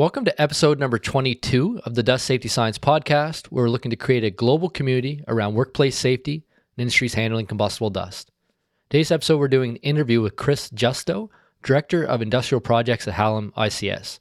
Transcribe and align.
Welcome 0.00 0.24
to 0.24 0.40
episode 0.40 0.78
number 0.78 0.98
22 0.98 1.82
of 1.84 1.94
the 1.94 2.02
Dust 2.02 2.24
Safety 2.24 2.48
Science 2.48 2.78
podcast, 2.78 3.48
where 3.48 3.64
we're 3.64 3.68
looking 3.68 3.90
to 3.90 3.98
create 3.98 4.24
a 4.24 4.30
global 4.30 4.70
community 4.70 5.22
around 5.28 5.52
workplace 5.52 5.94
safety 5.94 6.36
and 6.36 6.84
industries 6.84 7.12
handling 7.12 7.44
combustible 7.44 7.90
dust. 7.90 8.30
Today's 8.88 9.10
episode, 9.10 9.36
we're 9.36 9.48
doing 9.48 9.72
an 9.72 9.76
interview 9.76 10.22
with 10.22 10.36
Chris 10.36 10.70
Justo, 10.70 11.30
Director 11.62 12.02
of 12.02 12.22
Industrial 12.22 12.62
Projects 12.62 13.06
at 13.08 13.12
Hallam 13.12 13.52
ICS. 13.58 14.20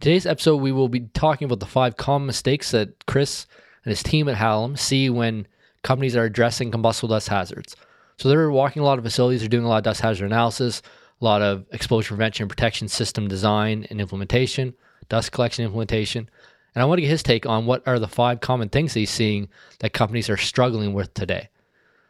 Today's 0.00 0.24
episode, 0.24 0.62
we 0.62 0.72
will 0.72 0.88
be 0.88 1.00
talking 1.12 1.44
about 1.44 1.60
the 1.60 1.66
five 1.66 1.98
common 1.98 2.24
mistakes 2.24 2.70
that 2.70 3.04
Chris 3.04 3.46
and 3.84 3.90
his 3.90 4.02
team 4.02 4.30
at 4.30 4.36
Hallam 4.36 4.76
see 4.76 5.10
when 5.10 5.46
companies 5.82 6.16
are 6.16 6.24
addressing 6.24 6.70
combustible 6.70 7.10
dust 7.10 7.28
hazards. 7.28 7.76
So 8.16 8.30
they're 8.30 8.50
walking 8.50 8.80
a 8.80 8.86
lot 8.86 8.96
of 8.96 9.04
facilities, 9.04 9.40
they're 9.40 9.50
doing 9.50 9.66
a 9.66 9.68
lot 9.68 9.76
of 9.76 9.84
dust 9.84 10.00
hazard 10.00 10.24
analysis, 10.24 10.80
a 11.20 11.24
lot 11.26 11.42
of 11.42 11.66
exposure 11.70 12.08
prevention 12.08 12.44
and 12.44 12.50
protection 12.50 12.88
system 12.88 13.28
design 13.28 13.86
and 13.90 14.00
implementation, 14.00 14.72
dust 15.08 15.32
collection 15.32 15.64
implementation. 15.64 16.28
And 16.74 16.82
I 16.82 16.84
want 16.84 16.98
to 16.98 17.02
get 17.02 17.10
his 17.10 17.22
take 17.22 17.46
on 17.46 17.66
what 17.66 17.86
are 17.86 17.98
the 17.98 18.08
five 18.08 18.40
common 18.40 18.68
things 18.68 18.92
he's 18.92 19.10
seeing 19.10 19.48
that 19.78 19.92
companies 19.92 20.28
are 20.28 20.36
struggling 20.36 20.92
with 20.92 21.12
today. 21.14 21.48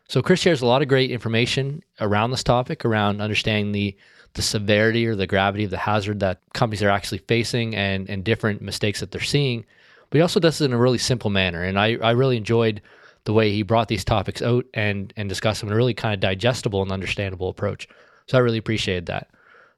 So 0.09 0.23
Chris 0.23 0.41
shares 0.41 0.63
a 0.63 0.67
lot 0.67 0.83
of 0.83 0.89
great 0.89 1.11
information 1.11 1.83
around 2.01 2.31
this 2.31 2.45
topic, 2.45 2.85
around 2.85 3.21
understanding 3.21 3.73
the 3.73 3.97
the 4.35 4.43
severity 4.43 5.07
or 5.07 5.17
the 5.17 5.27
gravity 5.27 5.65
of 5.65 5.71
the 5.71 5.79
hazard 5.79 6.21
that 6.21 6.41
companies 6.53 6.83
are 6.83 6.91
actually 6.91 7.19
facing 7.19 7.75
and 7.75 8.09
and 8.09 8.25
different 8.25 8.61
mistakes 8.63 9.01
that 9.01 9.11
they're 9.11 9.21
seeing. 9.21 9.65
But 10.11 10.19
he 10.19 10.23
also 10.23 10.41
does 10.41 10.61
it 10.61 10.67
in 10.67 10.73
a 10.73 10.79
really 10.79 10.99
simple 10.99 11.31
manner. 11.31 11.63
And 11.63 11.79
I, 11.79 11.97
I 11.97 12.13
really 12.13 12.37
enjoyed 12.37 12.83
the 13.25 13.33
way 13.33 13.51
he 13.51 13.63
brought 13.63 13.89
these 13.89 14.05
topics 14.05 14.43
out 14.43 14.65
and 14.75 15.13
and 15.17 15.29
discussed 15.29 15.61
them 15.61 15.69
in 15.69 15.73
a 15.73 15.77
really 15.77 15.95
kind 15.95 16.15
of 16.15 16.21
digestible 16.21 16.83
and 16.83 16.93
understandable 16.93 17.49
approach. 17.49 17.89
So 18.27 18.39
I 18.39 18.41
really 18.41 18.59
appreciated 18.59 19.07
that. 19.07 19.31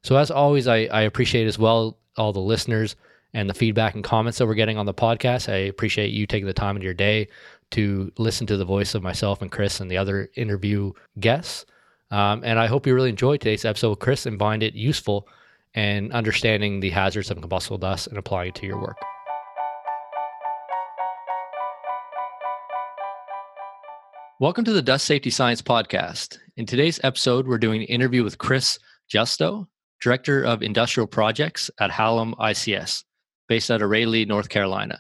So 0.02 0.16
as 0.16 0.30
always, 0.30 0.69
I, 0.69 0.84
I 0.86 1.02
appreciate 1.02 1.46
as 1.46 1.58
well 1.58 1.98
all 2.16 2.33
the 2.33 2.41
listeners 2.41 2.96
and 3.34 3.48
the 3.48 3.54
feedback 3.54 3.94
and 3.94 4.04
comments 4.04 4.38
that 4.38 4.46
we're 4.46 4.54
getting 4.54 4.78
on 4.78 4.86
the 4.86 4.94
podcast. 4.94 5.52
I 5.52 5.56
appreciate 5.56 6.12
you 6.12 6.26
taking 6.26 6.46
the 6.46 6.52
time 6.52 6.76
in 6.76 6.82
your 6.82 6.94
day 6.94 7.28
to 7.72 8.10
listen 8.18 8.46
to 8.46 8.56
the 8.56 8.64
voice 8.64 8.94
of 8.94 9.02
myself 9.02 9.42
and 9.42 9.50
Chris 9.50 9.80
and 9.80 9.90
the 9.90 9.98
other 9.98 10.30
interview 10.36 10.92
guests. 11.20 11.66
Um, 12.10 12.42
and 12.42 12.58
I 12.58 12.66
hope 12.66 12.86
you 12.86 12.94
really 12.94 13.10
enjoyed 13.10 13.40
today's 13.40 13.64
episode 13.64 13.90
with 13.90 13.98
Chris 13.98 14.24
and 14.24 14.38
find 14.38 14.62
it 14.62 14.74
useful 14.74 15.28
and 15.74 16.12
understanding 16.12 16.80
the 16.80 16.90
hazards 16.90 17.30
of 17.30 17.40
combustible 17.40 17.78
dust 17.78 18.06
and 18.06 18.16
applying 18.16 18.48
it 18.48 18.54
to 18.56 18.66
your 18.66 18.80
work. 18.80 18.96
Welcome 24.40 24.64
to 24.66 24.72
the 24.72 24.82
Dust 24.82 25.04
Safety 25.04 25.30
Science 25.30 25.60
Podcast. 25.60 26.38
In 26.56 26.64
today's 26.64 27.00
episode, 27.02 27.48
we're 27.48 27.58
doing 27.58 27.82
an 27.82 27.88
interview 27.88 28.22
with 28.22 28.38
Chris 28.38 28.78
Justo, 29.08 29.66
Director 30.00 30.44
of 30.44 30.62
Industrial 30.62 31.08
Projects 31.08 31.72
at 31.80 31.90
Hallam 31.90 32.34
ICS, 32.38 33.02
based 33.48 33.70
out 33.70 33.82
of 33.82 33.91
Raleigh, 33.91 34.24
North 34.24 34.48
Carolina. 34.48 34.98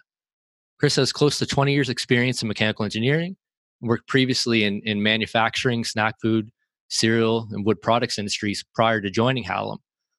Chris 0.78 0.96
has 0.96 1.12
close 1.12 1.38
to 1.38 1.46
20 1.46 1.72
years' 1.72 1.88
experience 1.88 2.42
in 2.42 2.48
mechanical 2.48 2.84
engineering, 2.84 3.36
worked 3.80 4.08
previously 4.08 4.64
in, 4.64 4.80
in 4.84 5.02
manufacturing, 5.02 5.84
snack 5.84 6.14
food, 6.22 6.50
cereal, 6.88 7.48
and 7.50 7.64
wood 7.64 7.80
products 7.80 8.18
industries 8.18 8.64
prior 8.74 9.00
to 9.00 9.10
joining 9.10 9.44
Hallam. 9.44 9.78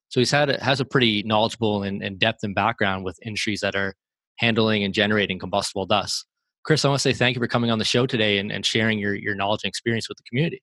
So 0.10 0.20
he's 0.20 0.32
had 0.32 0.50
a, 0.50 0.64
has 0.64 0.80
a 0.80 0.86
pretty 0.86 1.24
knowledgeable 1.24 1.84
and, 1.84 2.04
and 2.04 2.20
depth 2.20 2.40
and 2.44 2.56
background 2.56 3.06
with 3.06 3.18
industries 3.26 3.62
that 3.62 3.76
are 3.76 3.94
handling 4.38 4.84
and 4.84 4.94
generating 4.94 5.40
combustible 5.40 5.86
dust. 5.86 6.26
Chris, 6.64 6.84
I 6.84 6.90
want 6.90 7.00
to 7.00 7.04
say 7.04 7.14
thank 7.14 7.36
you 7.36 7.42
for 7.42 7.48
coming 7.48 7.72
on 7.72 7.80
the 7.80 7.86
show 7.86 8.06
today 8.06 8.38
and, 8.38 8.52
and 8.52 8.66
sharing 8.66 9.00
your, 9.00 9.16
your 9.16 9.36
knowledge 9.36 9.62
and 9.64 9.70
experience 9.70 10.10
with 10.10 10.18
the 10.18 10.24
community. 10.30 10.62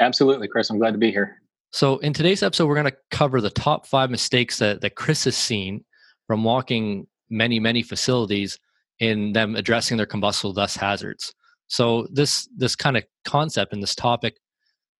Absolutely, 0.00 0.48
Chris. 0.48 0.70
I'm 0.70 0.78
glad 0.78 0.92
to 0.92 0.98
be 0.98 1.10
here. 1.10 1.40
So, 1.72 1.98
in 1.98 2.12
today's 2.12 2.42
episode, 2.42 2.66
we're 2.66 2.74
going 2.74 2.90
to 2.90 2.96
cover 3.10 3.40
the 3.40 3.50
top 3.50 3.86
five 3.86 4.10
mistakes 4.10 4.58
that, 4.58 4.80
that 4.80 4.94
Chris 4.94 5.24
has 5.24 5.36
seen 5.36 5.84
from 6.26 6.44
walking 6.44 7.06
many, 7.30 7.60
many 7.60 7.82
facilities 7.82 8.58
in 8.98 9.32
them 9.32 9.56
addressing 9.56 9.96
their 9.96 10.06
combustible 10.06 10.52
dust 10.52 10.76
hazards. 10.78 11.34
So, 11.68 12.06
this 12.12 12.48
this 12.56 12.76
kind 12.76 12.96
of 12.96 13.04
concept 13.24 13.72
and 13.72 13.82
this 13.82 13.94
topic 13.94 14.36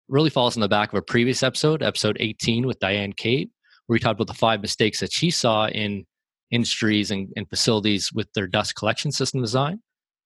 really 0.08 0.30
falls 0.30 0.56
in 0.56 0.60
the 0.60 0.68
back 0.68 0.92
of 0.92 0.98
a 0.98 1.02
previous 1.02 1.42
episode, 1.42 1.82
episode 1.82 2.16
18 2.20 2.66
with 2.66 2.78
Diane 2.78 3.12
Kate, 3.12 3.50
where 3.86 3.94
we 3.94 4.00
talked 4.00 4.20
about 4.20 4.32
the 4.32 4.38
five 4.38 4.60
mistakes 4.60 5.00
that 5.00 5.12
she 5.12 5.30
saw 5.30 5.68
in 5.68 6.04
industries 6.50 7.10
and, 7.10 7.32
and 7.36 7.48
facilities 7.48 8.12
with 8.12 8.32
their 8.34 8.46
dust 8.46 8.74
collection 8.76 9.10
system 9.10 9.40
design. 9.40 9.80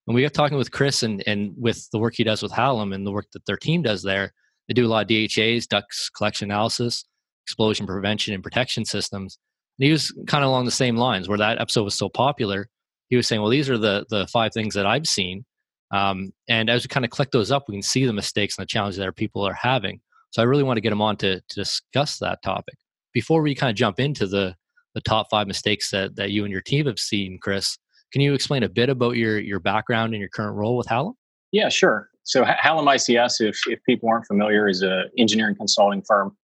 And 0.06 0.15
we 0.15 0.22
got 0.22 0.34
talking 0.34 0.59
with 0.59 0.71
Chris 0.71 1.03
and, 1.03 1.22
and 1.27 1.55
with 1.56 1.89
the 1.93 1.99
work 1.99 2.15
he 2.16 2.25
does 2.25 2.43
with 2.43 2.53
Hallam 2.53 2.93
and 2.93 3.06
the 3.06 3.12
work 3.12 3.27
that 3.33 3.47
their 3.47 3.56
team 3.56 3.83
does 3.83 4.03
there 4.03 4.33
they 4.71 4.75
do 4.75 4.87
a 4.87 4.89
lot 4.89 5.03
of 5.03 5.09
DHAs, 5.09 5.66
dust 5.66 6.12
collection 6.16 6.49
analysis, 6.49 7.05
explosion 7.44 7.89
prevention 7.89 8.34
and 8.34 8.43
protection 8.43 8.84
systems. 8.84 9.37
And 9.80 9.86
he 9.86 9.92
was 9.92 10.12
kind 10.26 10.44
of 10.44 10.48
along 10.50 10.66
the 10.66 10.70
same 10.70 10.96
lines 10.96 11.26
where 11.26 11.38
that 11.38 11.58
episode 11.58 11.84
was 11.84 11.94
so 11.94 12.10
popular. 12.10 12.68
He 13.08 13.16
was 13.16 13.26
saying, 13.26 13.41
well, 13.41 13.50
these 13.50 13.70
are 13.70 13.78
the, 13.78 14.04
the 14.10 14.26
five 14.26 14.52
things 14.52 14.74
that 14.74 14.84
I've 14.84 15.06
seen. 15.06 15.46
Um, 15.91 16.34
and 16.50 16.68
as 16.68 16.84
we 16.84 16.88
kind 16.88 17.06
of 17.06 17.10
click 17.10 17.30
those 17.30 17.50
up, 17.50 17.64
we 17.66 17.76
can 17.76 17.82
see 17.82 18.04
the 18.04 18.12
mistakes 18.12 18.58
and 18.58 18.62
the 18.62 18.68
challenges 18.68 18.98
that 18.98 19.06
our 19.06 19.12
people 19.12 19.42
are 19.42 19.54
having. 19.54 20.02
So 20.32 20.42
I 20.42 20.44
really 20.44 20.62
want 20.64 20.76
to 20.76 20.82
get 20.82 20.92
him 20.92 21.00
on 21.00 21.16
to, 21.16 21.41
to 21.41 21.54
discuss 21.54 22.18
that 22.18 22.42
topic. 22.42 22.74
Before 23.14 23.41
we 23.41 23.54
kind 23.54 23.70
of 23.70 23.76
jump 23.76 23.98
into 23.98 24.26
the, 24.26 24.54
the 24.94 25.00
top 25.00 25.28
five 25.30 25.46
mistakes 25.46 25.91
that, 25.92 26.14
that 26.16 26.30
you 26.30 26.44
and 26.44 26.52
your 26.52 26.60
team 26.60 26.84
have 26.84 26.98
seen, 26.98 27.38
Chris, 27.41 27.78
can 28.12 28.20
you 28.20 28.34
explain 28.34 28.62
a 28.62 28.68
bit 28.68 28.91
about 28.91 29.16
your, 29.16 29.38
your 29.38 29.60
background 29.60 30.12
and 30.12 30.20
your 30.20 30.28
current 30.28 30.56
role 30.56 30.76
with 30.76 30.88
Hallam? 30.88 31.14
Yeah, 31.52 31.70
sure. 31.70 32.10
So 32.24 32.44
Hallam 32.44 32.84
ICS, 32.84 33.41
if, 33.41 33.58
if 33.66 33.82
people 33.84 34.10
aren't 34.10 34.26
familiar, 34.26 34.68
is 34.68 34.82
an 34.82 35.10
engineering 35.16 35.56
consulting 35.56 36.02
firm 36.02 36.36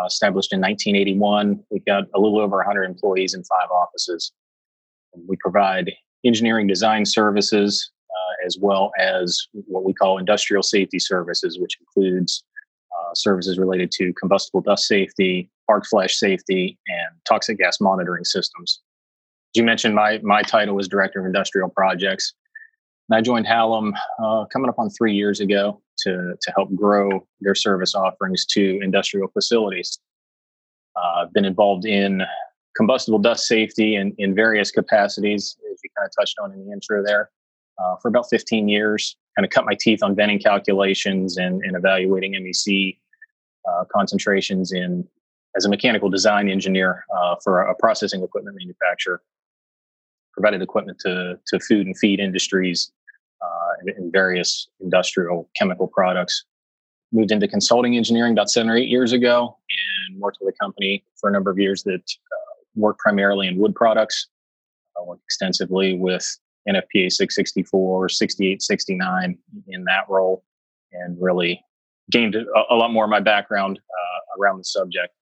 uh, 0.00 0.06
established 0.06 0.52
in 0.52 0.60
1981. 0.60 1.62
We've 1.70 1.84
got 1.84 2.04
a 2.14 2.20
little 2.20 2.40
over 2.40 2.56
100 2.56 2.84
employees 2.84 3.34
in 3.34 3.42
five 3.44 3.70
offices. 3.70 4.32
We 5.28 5.36
provide 5.36 5.92
engineering 6.24 6.66
design 6.66 7.04
services 7.04 7.90
uh, 8.10 8.46
as 8.46 8.56
well 8.60 8.90
as 8.98 9.46
what 9.52 9.84
we 9.84 9.92
call 9.92 10.18
industrial 10.18 10.62
safety 10.62 10.98
services, 10.98 11.58
which 11.58 11.76
includes 11.80 12.44
uh, 12.92 13.14
services 13.14 13.58
related 13.58 13.90
to 13.92 14.12
combustible 14.14 14.60
dust 14.60 14.86
safety, 14.86 15.50
arc 15.68 15.86
flash 15.86 16.16
safety, 16.16 16.78
and 16.88 17.16
toxic 17.26 17.58
gas 17.58 17.80
monitoring 17.80 18.24
systems. 18.24 18.80
As 19.54 19.58
you 19.58 19.64
mentioned, 19.64 19.94
my, 19.94 20.18
my 20.22 20.42
title 20.42 20.78
is 20.78 20.88
Director 20.88 21.20
of 21.20 21.26
Industrial 21.26 21.68
Projects. 21.68 22.34
And 23.08 23.16
I 23.16 23.20
joined 23.20 23.46
Hallam 23.46 23.94
uh, 24.22 24.44
coming 24.52 24.68
up 24.68 24.78
on 24.78 24.90
three 24.90 25.14
years 25.14 25.40
ago 25.40 25.82
to, 25.98 26.34
to 26.40 26.52
help 26.54 26.74
grow 26.74 27.26
their 27.40 27.54
service 27.54 27.94
offerings 27.94 28.46
to 28.46 28.78
industrial 28.82 29.28
facilities. 29.28 29.98
Uh, 30.96 31.22
I've 31.22 31.32
been 31.32 31.44
involved 31.44 31.84
in 31.84 32.22
combustible 32.76 33.18
dust 33.18 33.46
safety 33.46 33.96
in, 33.96 34.14
in 34.18 34.34
various 34.34 34.70
capacities, 34.70 35.56
as 35.70 35.80
you 35.82 35.90
kind 35.96 36.06
of 36.06 36.12
touched 36.18 36.38
on 36.42 36.52
in 36.52 36.64
the 36.64 36.72
intro 36.72 37.02
there, 37.04 37.30
uh, 37.78 37.96
for 38.00 38.08
about 38.08 38.26
15 38.30 38.68
years. 38.68 39.16
Kind 39.36 39.44
of 39.44 39.50
cut 39.50 39.64
my 39.64 39.76
teeth 39.78 40.02
on 40.02 40.14
venting 40.14 40.38
calculations 40.38 41.38
and, 41.38 41.62
and 41.62 41.76
evaluating 41.76 42.32
MEC 42.34 42.98
uh, 43.68 43.84
concentrations 43.92 44.72
in 44.72 45.06
as 45.56 45.64
a 45.66 45.68
mechanical 45.68 46.08
design 46.08 46.48
engineer 46.48 47.04
uh, 47.14 47.36
for 47.44 47.60
a 47.60 47.74
processing 47.74 48.22
equipment 48.22 48.56
manufacturer 48.58 49.22
provided 50.32 50.62
equipment 50.62 50.98
to, 51.00 51.38
to 51.46 51.58
food 51.60 51.86
and 51.86 51.98
feed 51.98 52.20
industries 52.20 52.92
uh, 53.42 53.92
and, 53.96 54.12
various 54.12 54.68
industrial 54.80 55.48
chemical 55.56 55.86
products. 55.86 56.44
Moved 57.12 57.30
into 57.30 57.46
consulting 57.46 57.96
engineering 57.96 58.32
about 58.32 58.50
seven 58.50 58.70
or 58.70 58.76
eight 58.76 58.88
years 58.88 59.12
ago 59.12 59.56
and 60.08 60.20
worked 60.20 60.38
with 60.40 60.54
a 60.54 60.58
company 60.58 61.04
for 61.20 61.28
a 61.28 61.32
number 61.32 61.50
of 61.50 61.58
years 61.58 61.82
that 61.82 62.00
uh, 62.00 62.54
worked 62.74 63.00
primarily 63.00 63.46
in 63.46 63.58
wood 63.58 63.74
products. 63.74 64.28
I 64.96 65.02
worked 65.02 65.22
extensively 65.24 65.98
with 65.98 66.26
NFPA 66.68 67.12
664, 67.12 68.08
6869 68.08 69.38
in 69.68 69.84
that 69.84 70.08
role 70.08 70.44
and 70.92 71.16
really 71.20 71.62
gained 72.10 72.34
a, 72.34 72.44
a 72.70 72.74
lot 72.74 72.92
more 72.92 73.04
of 73.04 73.10
my 73.10 73.20
background 73.20 73.78
uh, 73.78 74.40
around 74.40 74.58
the 74.58 74.64
subject. 74.64 75.14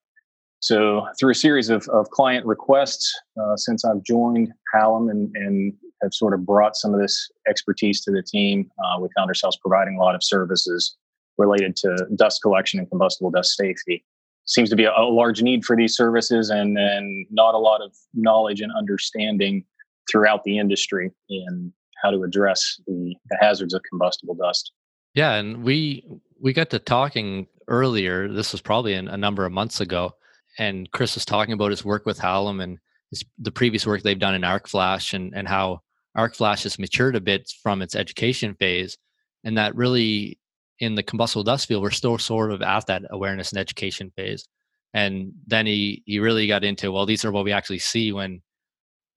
So, 0.61 1.07
through 1.19 1.31
a 1.31 1.35
series 1.35 1.71
of, 1.71 1.89
of 1.89 2.11
client 2.11 2.45
requests 2.45 3.19
uh, 3.41 3.57
since 3.57 3.83
I've 3.85 4.03
joined 4.03 4.53
Hallam 4.75 5.09
and, 5.09 5.35
and 5.35 5.73
have 6.03 6.13
sort 6.13 6.35
of 6.35 6.45
brought 6.45 6.77
some 6.77 6.93
of 6.93 7.01
this 7.01 7.31
expertise 7.49 8.03
to 8.03 8.11
the 8.11 8.23
team, 8.23 8.71
uh, 8.79 9.01
we 9.01 9.09
found 9.17 9.29
ourselves 9.29 9.57
providing 9.57 9.97
a 9.97 10.01
lot 10.01 10.15
of 10.15 10.23
services 10.23 10.97
related 11.39 11.77
to 11.77 12.07
dust 12.15 12.43
collection 12.43 12.79
and 12.79 12.89
combustible 12.91 13.31
dust 13.31 13.57
safety. 13.57 14.05
Seems 14.45 14.69
to 14.69 14.77
be 14.77 14.85
a, 14.85 14.93
a 14.93 15.09
large 15.09 15.41
need 15.41 15.65
for 15.65 15.77
these 15.77 15.97
services 15.97 16.51
and, 16.51 16.79
and 16.79 17.27
not 17.31 17.55
a 17.55 17.59
lot 17.59 17.81
of 17.81 17.95
knowledge 18.13 18.61
and 18.61 18.71
understanding 18.77 19.65
throughout 20.11 20.45
the 20.45 20.59
industry 20.59 21.11
in 21.31 21.73
how 22.03 22.11
to 22.11 22.23
address 22.23 22.79
the, 22.87 23.15
the 23.31 23.39
hazards 23.41 23.73
of 23.73 23.83
combustible 23.89 24.35
dust. 24.35 24.73
Yeah, 25.15 25.35
and 25.35 25.65
we 25.65 26.05
we 26.39 26.53
got 26.53 26.71
to 26.71 26.79
talking 26.79 27.47
earlier. 27.67 28.29
This 28.29 28.53
was 28.53 28.61
probably 28.61 28.95
a 28.95 29.17
number 29.17 29.45
of 29.45 29.53
months 29.53 29.81
ago 29.81 30.15
and 30.59 30.91
Chris 30.91 31.15
was 31.15 31.25
talking 31.25 31.55
about 31.55 31.71
his 31.71 31.85
work 31.85 32.07
with 32.07 32.19
Hallam 32.19 32.61
and 32.61 32.79
his, 33.11 33.25
the 33.39 33.51
previous 33.51 33.87
work 33.87 34.03
they've 34.03 34.19
done 34.19 34.35
in 34.35 34.45
Arc 34.45 34.69
Flash 34.69 35.15
and, 35.15 35.33
and 35.35 35.49
how 35.49 35.81
Arc 36.15 36.35
Flash 36.35 36.65
has 36.65 36.79
matured 36.79 37.17
a 37.17 37.21
bit 37.21 37.53
from 37.63 37.83
its 37.83 37.95
education 37.95 38.55
phase. 38.55 38.97
And 39.45 39.57
that 39.57 39.75
really, 39.75 40.39
in 40.81 40.95
the 40.95 41.03
combustible 41.03 41.45
dust 41.45 41.69
field, 41.69 41.83
we're 41.83 41.91
still 41.91 42.19
sort 42.19 42.53
of 42.53 42.63
at 42.63 42.87
that 42.87 43.03
awareness 43.11 43.53
and 43.53 43.59
education 43.59 44.13
phase. 44.17 44.47
And 44.93 45.33
then 45.47 45.67
he, 45.67 46.03
he 46.05 46.19
really 46.19 46.47
got 46.47 46.65
into, 46.65 46.91
well, 46.91 47.07
these 47.07 47.25
are 47.25 47.31
what 47.31 47.45
we 47.45 47.53
actually 47.53 47.79
see 47.79 48.13
when 48.13 48.43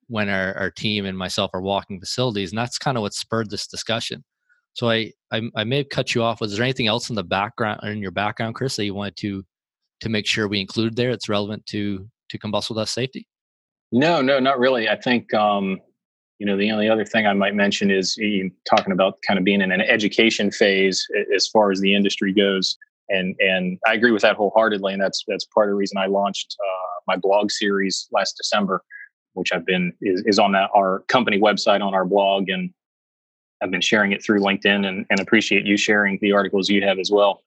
when 0.08 0.30
our, 0.30 0.54
our 0.56 0.70
team 0.70 1.06
and 1.06 1.18
myself 1.18 1.50
are 1.54 1.62
walking 1.62 2.00
facilities. 2.00 2.52
And 2.52 2.58
that's 2.58 2.78
kind 2.78 2.98
of 2.98 3.02
what 3.02 3.14
spurred 3.14 3.50
this 3.50 3.68
discussion. 3.68 4.24
So 4.74 4.90
I, 4.90 5.12
I, 5.32 5.42
I 5.56 5.64
may 5.64 5.78
have 5.78 5.90
cut 5.90 6.14
you 6.14 6.22
off. 6.22 6.42
Was 6.42 6.56
there 6.56 6.64
anything 6.64 6.88
else 6.88 7.10
in 7.10 7.16
the 7.16 7.24
background 7.24 7.80
in 7.84 8.00
your 8.00 8.12
background, 8.12 8.56
Chris, 8.56 8.76
that 8.76 8.86
you 8.86 8.94
wanted 8.94 9.16
to 9.18 9.44
to 10.04 10.10
make 10.10 10.28
sure 10.28 10.48
we 10.48 10.60
include 10.60 10.96
there 10.96 11.12
that's 11.12 11.30
relevant 11.30 11.66
to 11.68 12.08
to 12.30 12.38
combustible 12.38 12.82
dust 12.82 12.94
safety? 12.94 13.26
No, 13.92 14.22
no, 14.22 14.40
not 14.40 14.60
really. 14.60 14.90
I 14.90 14.98
think 14.98 15.34
um, 15.34 15.80
you 16.40 16.46
know 16.46 16.58
the 16.58 16.72
only 16.72 16.90
other 16.90 17.06
thing 17.06 17.26
I 17.26 17.34
might 17.34 17.56
mention 17.56 17.90
is 17.90 18.20
talking 18.70 18.92
about 18.92 19.20
kind 19.26 19.38
of 19.38 19.46
being 19.46 19.62
in 19.62 19.72
an 19.72 19.82
education 19.82 20.52
phase 20.52 21.08
as 21.34 21.48
far 21.48 21.72
as 21.72 21.80
the 21.80 21.96
industry 21.96 22.34
goes, 22.34 22.78
and 23.10 23.36
and 23.40 23.80
I 23.88 23.94
agree 23.94 24.12
with 24.12 24.22
that 24.24 24.36
wholeheartedly, 24.36 24.94
and 24.94 25.02
that's 25.02 25.24
that's 25.28 25.46
part 25.46 25.70
of 25.70 25.72
the 25.72 25.78
reason 25.78 25.98
I 25.98 26.08
launched 26.08 26.56
uh, 26.60 27.00
my 27.08 27.16
blog 27.16 27.50
series 27.50 28.08
last 28.12 28.36
December, 28.38 28.84
which 29.34 29.54
I've 29.54 29.66
been 29.66 29.94
is, 30.02 30.24
is 30.26 30.40
on 30.40 30.52
that, 30.52 30.70
our 30.76 31.04
company 31.08 31.40
website 31.40 31.82
on 31.82 31.94
our 31.94 32.06
blog, 32.06 32.50
and 32.50 32.72
I've 33.62 33.72
been 33.72 33.82
sharing 33.82 34.12
it 34.12 34.22
through 34.22 34.42
LinkedIn, 34.42 34.86
and, 34.86 35.06
and 35.10 35.20
appreciate 35.22 35.66
you 35.66 35.78
sharing 35.78 36.20
the 36.22 36.34
articles 36.34 36.68
you 36.68 36.84
have 36.84 37.00
as 37.00 37.10
well 37.10 37.42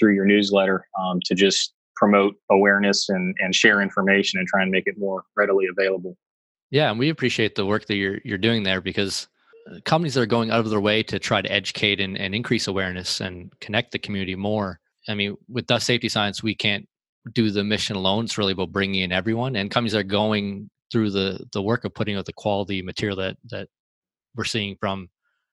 through 0.00 0.14
your 0.14 0.24
newsletter 0.24 0.88
um, 0.98 1.20
to 1.26 1.34
just 1.34 1.74
promote 2.02 2.34
awareness 2.50 3.08
and, 3.08 3.32
and 3.38 3.54
share 3.54 3.80
information 3.80 4.40
and 4.40 4.48
try 4.48 4.60
and 4.60 4.72
make 4.72 4.88
it 4.88 4.98
more 4.98 5.22
readily 5.36 5.66
available. 5.70 6.16
Yeah, 6.72 6.90
and 6.90 6.98
we 6.98 7.10
appreciate 7.10 7.54
the 7.54 7.64
work 7.64 7.86
that 7.86 7.94
you're 7.94 8.18
you're 8.24 8.38
doing 8.38 8.64
there 8.64 8.80
because 8.80 9.28
uh, 9.70 9.78
companies 9.84 10.14
that 10.14 10.22
are 10.22 10.26
going 10.26 10.50
out 10.50 10.58
of 10.58 10.70
their 10.70 10.80
way 10.80 11.04
to 11.04 11.20
try 11.20 11.40
to 11.40 11.52
educate 11.52 12.00
and, 12.00 12.18
and 12.18 12.34
increase 12.34 12.66
awareness 12.66 13.20
and 13.20 13.52
connect 13.60 13.92
the 13.92 14.00
community 14.00 14.34
more. 14.34 14.80
I 15.08 15.14
mean, 15.14 15.36
with 15.48 15.68
Dust 15.68 15.86
Safety 15.86 16.08
Science, 16.08 16.42
we 16.42 16.56
can't 16.56 16.88
do 17.34 17.52
the 17.52 17.62
mission 17.62 17.94
alone. 17.94 18.24
It's 18.24 18.36
really 18.36 18.52
about 18.52 18.72
bringing 18.72 19.02
in 19.02 19.12
everyone, 19.12 19.54
and 19.54 19.70
companies 19.70 19.94
are 19.94 20.02
going 20.02 20.68
through 20.90 21.10
the 21.10 21.46
the 21.52 21.62
work 21.62 21.84
of 21.84 21.94
putting 21.94 22.16
out 22.16 22.26
the 22.26 22.32
quality 22.32 22.82
material 22.82 23.18
that 23.18 23.36
that 23.50 23.68
we're 24.34 24.42
seeing 24.42 24.76
from 24.80 25.08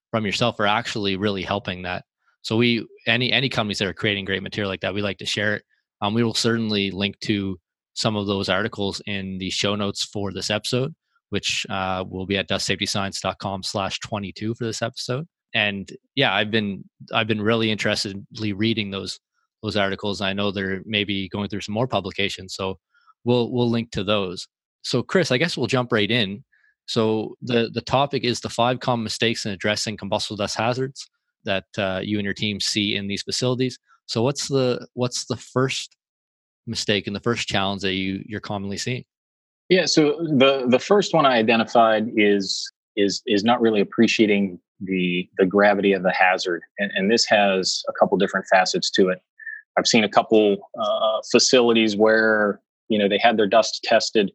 from 0.10 0.26
yourself 0.26 0.60
are 0.60 0.66
actually 0.66 1.16
really 1.16 1.44
helping 1.44 1.84
that. 1.84 2.06
So 2.42 2.58
we 2.58 2.88
any 3.06 3.32
any 3.32 3.50
companies 3.50 3.78
that 3.78 3.88
are 3.88 3.94
creating 3.94 4.26
great 4.26 4.42
material 4.42 4.72
like 4.72 4.82
that, 4.82 4.96
we 4.96 5.04
like 5.04 5.20
to 5.20 5.28
share 5.28 5.54
it 5.54 5.64
um, 6.02 6.14
we 6.14 6.24
will 6.24 6.34
certainly 6.34 6.92
link 6.92 7.20
to 7.22 7.58
some 7.94 8.16
of 8.16 8.28
those 8.28 8.50
articles 8.50 9.02
in 9.06 9.38
the 9.38 9.50
show 9.50 9.76
notes 9.76 10.06
for 10.06 10.32
this 10.32 10.50
episode, 10.50 10.94
which 11.30 11.66
uh, 11.70 12.04
will 12.08 12.26
be 12.26 12.38
at 12.38 12.48
dustsafetyscience.com 12.48 13.64
slash 13.64 14.00
22 14.00 14.56
for 14.56 14.66
this 14.66 14.82
episode. 14.82 15.28
And 15.54 15.92
yeah, 16.16 16.34
I've 16.34 16.52
been 16.52 16.84
I've 17.14 17.28
been 17.28 17.42
really 17.42 17.72
interestedly 17.72 18.54
reading 18.54 18.92
those 18.92 19.20
those 19.64 19.76
articles. 19.76 20.22
I 20.22 20.34
know 20.34 20.52
they're 20.52 20.82
maybe 20.86 21.28
going 21.30 21.50
through 21.50 21.62
some 21.62 21.74
more 21.74 21.88
publications, 21.88 22.54
so 22.54 22.78
we'll 23.24 23.52
we'll 23.52 23.70
link 23.70 23.92
to 23.92 24.04
those. 24.04 24.48
So, 24.84 25.02
Chris, 25.04 25.32
I 25.32 25.38
guess 25.38 25.58
we'll 25.58 25.68
jump 25.68 25.92
right 25.92 26.10
in. 26.10 26.44
So 26.86 27.36
the 27.42 27.70
the 27.74 27.82
topic 27.82 28.24
is 28.24 28.40
the 28.40 28.50
five 28.50 28.80
common 28.80 29.04
mistakes 29.04 29.46
in 29.46 29.52
addressing 29.52 29.98
combustible 29.98 30.38
dust 30.38 30.56
hazards 30.56 31.10
that 31.46 31.66
uh, 31.78 32.02
you 32.04 32.20
and 32.20 32.26
your 32.26 32.34
team 32.34 32.60
see 32.60 32.96
in 32.96 33.08
these 33.08 33.24
facilities. 33.24 33.78
So 34.10 34.24
what's 34.24 34.48
the 34.48 34.88
what's 34.96 35.26
the 35.26 35.38
first 35.38 35.96
mistake 36.66 37.06
and 37.06 37.16
the 37.16 37.20
first 37.20 37.48
challenge 37.48 37.84
that 37.84 37.94
you 37.94 38.24
you're 38.26 38.40
commonly 38.40 38.78
seeing? 38.78 39.06
Yeah, 39.70 39.86
so 39.86 40.18
the 40.24 40.66
the 40.68 40.80
first 40.80 41.14
one 41.14 41.28
I 41.28 41.38
identified 41.38 42.08
is 42.16 42.72
is 42.98 43.22
is 43.28 43.44
not 43.44 43.62
really 43.62 43.82
appreciating 43.82 44.60
the 44.82 45.30
the 45.38 45.46
gravity 45.46 45.94
of 45.94 46.02
the 46.02 46.12
hazard, 46.12 46.64
and, 46.80 46.92
and 46.96 47.12
this 47.12 47.24
has 47.28 47.84
a 47.88 47.94
couple 47.94 48.18
different 48.18 48.48
facets 48.52 48.90
to 48.92 49.10
it. 49.10 49.20
I've 49.78 49.86
seen 49.86 50.04
a 50.04 50.10
couple 50.10 50.58
uh, 50.82 51.22
facilities 51.32 51.96
where 51.96 52.62
you 52.88 52.98
know 52.98 53.08
they 53.08 53.20
had 53.20 53.38
their 53.38 53.46
dust 53.46 53.82
tested, 53.84 54.32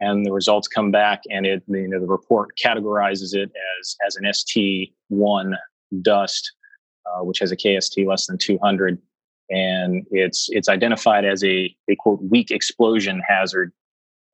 and 0.00 0.26
the 0.26 0.32
results 0.32 0.66
come 0.66 0.90
back, 0.90 1.20
and 1.30 1.46
it 1.46 1.62
you 1.68 1.86
know 1.86 2.00
the 2.00 2.08
report 2.08 2.48
categorizes 2.60 3.36
it 3.36 3.52
as 3.78 3.96
as 4.04 4.16
an 4.16 4.32
ST 4.32 4.92
one 5.10 5.56
dust, 6.00 6.50
uh, 7.06 7.22
which 7.22 7.38
has 7.38 7.52
a 7.52 7.56
KST 7.56 8.04
less 8.04 8.26
than 8.26 8.36
200, 8.36 8.98
and 9.52 10.06
it's 10.10 10.48
it's 10.50 10.68
identified 10.68 11.24
as 11.24 11.44
a 11.44 11.74
a 11.88 11.96
quote 11.96 12.20
weak 12.22 12.50
explosion 12.50 13.22
hazard, 13.26 13.72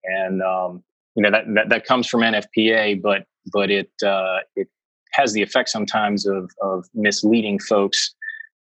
and 0.05 0.43
um, 0.43 0.82
you 1.17 1.23
know 1.23 1.31
that, 1.31 1.44
that 1.55 1.69
that 1.69 1.85
comes 1.85 2.06
from 2.06 2.20
NFPA, 2.20 3.03
but 3.03 3.25
but 3.53 3.70
it 3.70 3.91
uh, 4.06 4.38
it 4.56 4.69
has 5.12 5.32
the 5.32 5.43
effect 5.43 5.69
sometimes 5.69 6.26
of 6.26 6.50
of 6.62 6.87
misleading 6.94 7.59
folks 7.59 8.15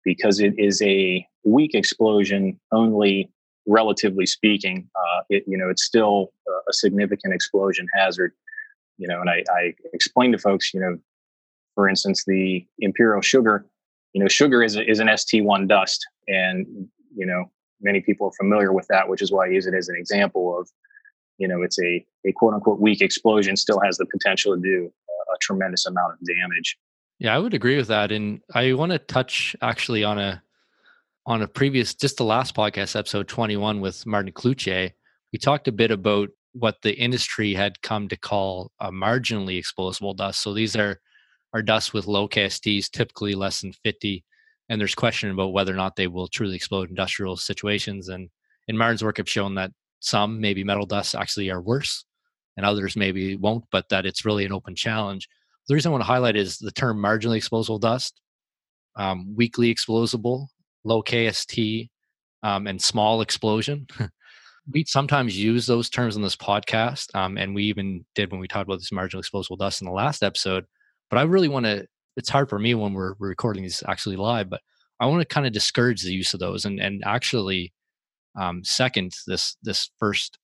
because 0.06 0.40
it 0.40 0.54
is 0.58 0.82
a 0.82 1.26
weak 1.44 1.74
explosion 1.74 2.60
only 2.72 3.32
relatively 3.66 4.26
speaking 4.26 4.88
uh, 4.96 5.22
it 5.30 5.44
you 5.48 5.58
know 5.58 5.70
it's 5.70 5.86
still 5.86 6.34
a 6.70 6.74
significant 6.74 7.34
explosion 7.34 7.88
hazard 7.96 8.34
you 8.98 9.08
know 9.08 9.22
and 9.22 9.30
I, 9.30 9.42
I 9.50 9.74
explain 9.94 10.34
to 10.34 10.38
folks 10.38 10.74
you 10.74 10.82
know 10.82 10.98
for 11.76 11.88
instance 11.88 12.26
the 12.28 12.66
imperial 12.80 13.22
sugar 13.22 13.66
you 14.14 14.22
know, 14.22 14.28
sugar 14.28 14.64
is, 14.64 14.78
is 14.78 15.00
an 15.00 15.08
ST1 15.08 15.68
dust. 15.68 16.08
And, 16.28 16.88
you 17.16 17.26
know, 17.26 17.46
many 17.82 18.02
people 18.02 18.28
are 18.28 18.32
familiar 18.32 18.74
with 18.74 18.88
that, 18.88 19.10
which 19.10 19.22
is 19.22 19.32
why 19.32 19.46
I 19.46 19.50
use 19.50 19.68
it 19.68 19.74
as 19.74 19.90
an 19.90 19.96
example 19.96 20.58
of, 20.58 20.70
you 21.38 21.48
know, 21.48 21.62
it's 21.62 21.80
a, 21.80 22.06
a 22.26 22.32
quote 22.34 22.54
unquote 22.54 22.80
weak 22.80 23.02
explosion 23.02 23.56
still 23.56 23.80
has 23.82 23.98
the 23.98 24.06
potential 24.06 24.56
to 24.56 24.62
do 24.62 24.92
a, 25.10 25.34
a 25.34 25.38
tremendous 25.42 25.86
amount 25.86 26.14
of 26.14 26.20
damage. 26.26 26.78
Yeah, 27.20 27.36
I 27.36 27.40
would 27.40 27.54
agree 27.54 27.78
with 27.78 27.88
that. 27.88 28.12
And 28.12 28.42
I 28.54 28.74
want 28.74 28.92
to 28.92 29.00
touch 29.00 29.56
actually 29.62 30.04
on 30.04 30.20
a, 30.20 30.42
on 31.26 31.42
a 31.42 31.48
previous, 31.48 31.94
just 31.94 32.18
the 32.18 32.26
last 32.26 32.56
podcast 32.56 32.98
episode 32.98 33.28
21 33.28 33.80
with 33.80 34.06
Martin 34.06 34.34
Cloutier, 34.34 34.92
we 35.32 35.40
talked 35.40 35.68
a 35.68 35.72
bit 35.72 35.90
about 35.90 36.30
what 36.54 36.82
the 36.84 36.94
industry 36.94 37.54
had 37.54 37.82
come 37.82 38.08
to 38.08 38.16
call 38.16 38.72
a 38.80 38.92
marginally 38.92 39.58
explosible 39.58 40.14
dust. 40.14 40.42
So 40.42 40.54
these 40.54 40.76
are 40.76 41.00
are 41.54 41.62
dust 41.62 41.94
with 41.94 42.08
low 42.08 42.28
KSTs, 42.28 42.90
typically 42.90 43.36
less 43.36 43.62
than 43.62 43.74
50. 43.74 44.24
And 44.70 44.80
there's 44.80 44.96
question 44.96 45.30
about 45.30 45.54
whether 45.54 45.74
or 45.74 45.78
not 45.78 45.96
they 45.96 46.08
will 46.08 46.28
truly 46.28 46.56
explode 46.56 46.90
industrial 46.90 47.38
situations. 47.38 48.08
And 48.08 48.30
in 48.68 48.78
Martin's 48.78 49.04
work 49.04 49.18
have 49.18 49.30
shown 49.30 49.56
that 49.56 49.72
some, 50.00 50.40
maybe 50.40 50.64
metal 50.64 50.86
dust, 50.86 51.16
actually 51.16 51.50
are 51.50 51.62
worse, 51.62 52.06
and 52.58 52.66
others 52.66 52.96
maybe 52.96 53.36
won't, 53.36 53.66
but 53.72 53.90
that 53.90 54.06
it's 54.06 54.26
really 54.26 54.46
an 54.46 54.54
open 54.54 54.76
challenge. 54.76 55.28
The 55.68 55.74
reason 55.74 55.90
I 55.90 55.94
want 55.94 56.02
to 56.02 56.08
highlight 56.08 56.36
is 56.36 56.58
the 56.58 56.72
term 56.72 56.98
marginally 56.98 57.38
explosible 57.38 57.80
dust, 57.80 58.20
um, 58.96 59.34
weakly 59.36 59.70
explosible, 59.70 60.50
low 60.84 61.02
KST, 61.02 61.90
um, 62.44 62.68
and 62.68 62.82
small 62.82 63.22
explosion. 63.22 63.88
we 64.72 64.86
sometimes 64.86 65.38
use 65.38 65.66
those 65.66 65.90
terms 65.90 66.16
in 66.16 66.22
this 66.22 66.36
podcast, 66.36 67.14
um, 67.16 67.38
and 67.38 67.56
we 67.56 67.64
even 67.66 68.06
did 68.16 68.32
when 68.32 68.40
we 68.40 68.48
talked 68.48 68.68
about 68.68 68.80
this 68.80 68.92
marginally 68.92 69.20
explosible 69.20 69.58
dust 69.58 69.82
in 69.82 69.88
the 69.88 69.94
last 69.94 70.24
episode. 70.24 70.66
But 71.10 71.20
I 71.20 71.24
really 71.24 71.50
want 71.50 71.66
to. 71.66 71.88
It's 72.16 72.30
hard 72.30 72.50
for 72.50 72.60
me 72.60 72.76
when 72.76 72.94
we're 72.94 73.16
recording 73.20 73.64
these 73.64 73.84
actually 73.88 74.16
live, 74.16 74.50
but 74.50 74.62
I 75.00 75.06
want 75.08 75.22
to 75.22 75.34
kind 75.34 75.48
of 75.48 75.54
discourage 75.54 76.04
the 76.04 76.14
use 76.14 76.34
of 76.34 76.40
those 76.40 76.66
and 76.66 76.80
and 76.80 77.04
actually 77.06 77.74
um, 78.40 78.64
second 78.64 79.14
this 79.28 79.58
this 79.64 79.90
first 80.00 80.38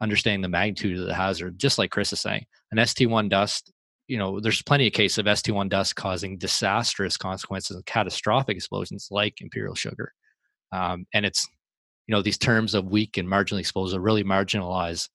understanding 0.00 0.42
the 0.42 0.48
magnitude 0.48 0.98
of 0.98 1.06
the 1.06 1.14
hazard. 1.14 1.58
Just 1.58 1.78
like 1.78 1.90
Chris 1.90 2.12
is 2.12 2.20
saying, 2.20 2.46
an 2.72 2.78
ST1 2.78 3.28
dust. 3.28 3.72
You 4.06 4.16
know, 4.16 4.40
there's 4.40 4.62
plenty 4.62 4.86
of 4.86 4.94
cases 4.94 5.18
of 5.18 5.26
ST1 5.26 5.68
dust 5.68 5.94
causing 5.94 6.38
disastrous 6.38 7.18
consequences 7.18 7.76
and 7.76 7.84
catastrophic 7.84 8.56
explosions 8.56 9.08
like 9.10 9.42
imperial 9.42 9.74
sugar. 9.74 10.14
Um, 10.72 11.06
and 11.12 11.26
it's 11.26 11.46
you 12.06 12.14
know 12.14 12.22
these 12.22 12.38
terms 12.38 12.74
of 12.74 12.86
weak 12.86 13.18
and 13.18 13.28
marginally 13.28 13.60
exposed 13.60 13.94
are 13.94 14.00
really 14.00 14.24
marginalize 14.24 15.08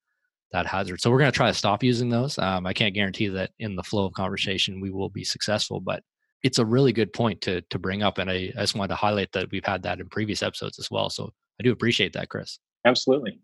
that 0.53 0.65
hazard. 0.65 1.01
So 1.01 1.11
we're 1.11 1.19
going 1.19 1.31
to 1.31 1.35
try 1.35 1.47
to 1.49 1.57
stop 1.57 1.83
using 1.83 2.09
those. 2.09 2.37
Um, 2.37 2.65
I 2.65 2.73
can't 2.73 2.95
guarantee 2.95 3.27
that 3.27 3.51
in 3.59 3.75
the 3.75 3.83
flow 3.83 4.05
of 4.05 4.13
conversation 4.13 4.79
we 4.79 4.91
will 4.91 5.09
be 5.09 5.23
successful, 5.23 5.81
but 5.81 6.01
it's 6.43 6.59
a 6.59 6.65
really 6.65 6.93
good 6.93 7.11
point 7.13 7.41
to 7.41 7.61
to 7.69 7.79
bring 7.79 8.03
up, 8.03 8.17
and 8.17 8.29
I, 8.29 8.51
I 8.57 8.61
just 8.61 8.75
wanted 8.75 8.89
to 8.89 8.95
highlight 8.95 9.31
that 9.33 9.49
we've 9.51 9.65
had 9.65 9.83
that 9.83 9.99
in 9.99 10.07
previous 10.09 10.43
episodes 10.43 10.79
as 10.79 10.89
well. 10.91 11.09
So 11.09 11.31
I 11.59 11.63
do 11.63 11.71
appreciate 11.71 12.13
that, 12.13 12.29
Chris. 12.29 12.59
Absolutely. 12.85 13.39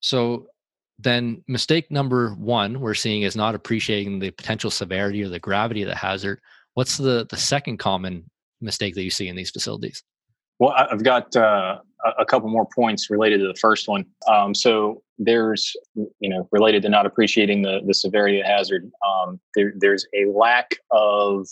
So 0.00 0.46
then 0.98 1.42
mistake 1.48 1.90
number 1.90 2.30
one 2.34 2.80
we're 2.80 2.94
seeing 2.94 3.22
is 3.22 3.36
not 3.36 3.54
appreciating 3.54 4.18
the 4.18 4.30
potential 4.30 4.70
severity 4.70 5.22
or 5.22 5.28
the 5.28 5.38
gravity 5.38 5.82
of 5.82 5.88
the 5.88 5.94
hazard. 5.94 6.40
What's 6.74 6.96
the 6.96 7.26
the 7.28 7.36
second 7.36 7.78
common 7.78 8.30
mistake 8.60 8.94
that 8.94 9.02
you 9.02 9.10
see 9.10 9.28
in 9.28 9.36
these 9.36 9.50
facilities? 9.50 10.02
Well, 10.58 10.72
I've 10.72 11.04
got 11.04 11.36
uh, 11.36 11.80
a 12.18 12.24
couple 12.24 12.48
more 12.48 12.66
points 12.74 13.10
related 13.10 13.40
to 13.40 13.46
the 13.48 13.58
first 13.60 13.88
one. 13.88 14.06
Um, 14.26 14.54
so 14.54 15.02
there's, 15.18 15.74
you 15.94 16.28
know, 16.28 16.48
related 16.52 16.82
to 16.82 16.88
not 16.88 17.06
appreciating 17.06 17.62
the, 17.62 17.80
the 17.86 17.94
severity 17.94 18.40
of 18.40 18.46
hazard, 18.46 18.90
um, 19.06 19.40
there, 19.54 19.72
there's 19.78 20.06
a 20.14 20.26
lack 20.26 20.76
of 20.90 21.46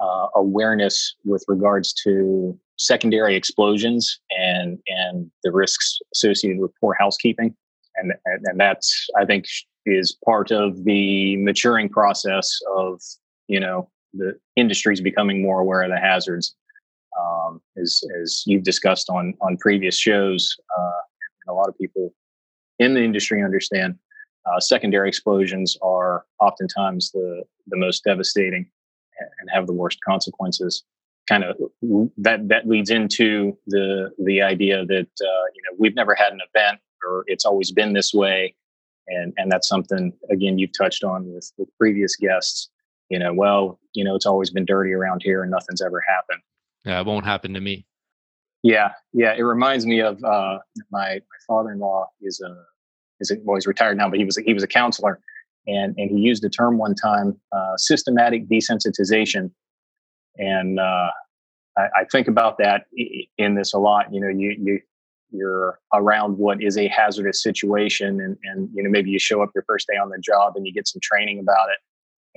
uh, 0.00 0.26
awareness 0.34 1.14
with 1.24 1.44
regards 1.48 1.92
to 1.92 2.58
secondary 2.78 3.34
explosions 3.34 4.20
and 4.30 4.78
and 4.86 5.30
the 5.42 5.50
risks 5.50 5.98
associated 6.14 6.60
with 6.60 6.70
poor 6.80 6.96
housekeeping, 6.98 7.54
and 7.96 8.12
and, 8.24 8.44
and 8.44 8.60
that's 8.60 9.08
I 9.16 9.24
think 9.24 9.46
is 9.86 10.16
part 10.24 10.50
of 10.50 10.84
the 10.84 11.36
maturing 11.38 11.88
process 11.88 12.58
of 12.76 13.00
you 13.48 13.58
know 13.58 13.90
the 14.14 14.38
industries 14.56 15.00
becoming 15.00 15.42
more 15.42 15.60
aware 15.60 15.82
of 15.82 15.90
the 15.90 15.98
hazards 15.98 16.54
um, 17.20 17.60
as 17.76 18.02
as 18.22 18.44
you've 18.46 18.64
discussed 18.64 19.10
on 19.10 19.34
on 19.40 19.56
previous 19.56 19.98
shows. 19.98 20.56
Uh, 20.78 20.92
a 21.48 21.52
lot 21.52 21.68
of 21.68 21.76
people 21.78 22.12
in 22.78 22.94
the 22.94 23.02
industry 23.02 23.42
understand. 23.42 23.98
uh, 24.46 24.60
secondary 24.60 25.08
explosions 25.08 25.76
are 25.82 26.24
oftentimes 26.40 27.10
the 27.12 27.42
the 27.66 27.76
most 27.76 28.02
devastating 28.04 28.66
and 29.40 29.50
have 29.52 29.66
the 29.66 29.72
worst 29.72 29.98
consequences. 30.06 30.84
Kind 31.28 31.44
of 31.44 31.56
that 32.16 32.48
that 32.48 32.66
leads 32.66 32.90
into 32.90 33.56
the 33.66 34.10
the 34.24 34.40
idea 34.40 34.84
that 34.86 35.08
uh, 35.20 35.44
you 35.54 35.62
know 35.64 35.76
we've 35.78 35.94
never 35.94 36.14
had 36.14 36.32
an 36.32 36.40
event 36.54 36.80
or 37.06 37.24
it's 37.26 37.44
always 37.44 37.70
been 37.70 37.92
this 37.92 38.14
way, 38.14 38.54
and 39.08 39.34
and 39.36 39.52
that's 39.52 39.68
something 39.68 40.12
again 40.30 40.58
you've 40.58 40.76
touched 40.76 41.04
on 41.04 41.32
with 41.32 41.52
with 41.58 41.68
previous 41.76 42.16
guests. 42.16 42.70
You 43.10 43.18
know, 43.18 43.32
well, 43.32 43.78
you 43.94 44.04
know, 44.04 44.14
it's 44.14 44.26
always 44.26 44.50
been 44.50 44.66
dirty 44.66 44.92
around 44.92 45.22
here 45.22 45.42
and 45.42 45.50
nothing's 45.50 45.80
ever 45.80 46.02
happened. 46.06 46.42
Yeah, 46.84 47.00
it 47.00 47.06
won't 47.06 47.24
happen 47.24 47.54
to 47.54 47.60
me. 47.60 47.86
Yeah, 48.62 48.90
yeah. 49.12 49.34
It 49.36 49.42
reminds 49.42 49.86
me 49.86 50.00
of 50.00 50.22
uh, 50.24 50.58
my 50.90 51.14
my 51.14 51.20
father 51.46 51.72
in 51.72 51.78
law 51.78 52.08
is 52.20 52.40
a 52.40 52.56
is 53.20 53.30
a, 53.30 53.36
well 53.44 53.56
he's 53.56 53.66
retired 53.66 53.96
now, 53.96 54.08
but 54.08 54.18
he 54.18 54.24
was 54.24 54.36
a, 54.38 54.42
he 54.42 54.54
was 54.54 54.62
a 54.62 54.68
counselor, 54.68 55.20
and 55.66 55.94
and 55.96 56.10
he 56.10 56.18
used 56.18 56.42
the 56.42 56.50
term 56.50 56.78
one 56.78 56.94
time 56.94 57.38
uh, 57.52 57.76
systematic 57.76 58.48
desensitization, 58.48 59.50
and 60.36 60.80
uh, 60.80 61.10
I, 61.76 61.82
I, 61.82 62.04
think 62.10 62.26
about 62.26 62.58
that 62.58 62.86
in 63.38 63.54
this 63.54 63.74
a 63.74 63.78
lot. 63.78 64.12
You 64.12 64.20
know, 64.20 64.28
you 64.28 64.56
you 64.58 64.80
you're 65.30 65.78
around 65.94 66.38
what 66.38 66.60
is 66.60 66.76
a 66.76 66.88
hazardous 66.88 67.40
situation, 67.40 68.20
and 68.20 68.36
and 68.42 68.68
you 68.74 68.82
know 68.82 68.90
maybe 68.90 69.10
you 69.10 69.20
show 69.20 69.40
up 69.40 69.50
your 69.54 69.64
first 69.68 69.86
day 69.86 69.96
on 69.96 70.08
the 70.08 70.18
job 70.18 70.54
and 70.56 70.66
you 70.66 70.72
get 70.72 70.88
some 70.88 71.00
training 71.00 71.38
about 71.38 71.68
it, 71.68 71.78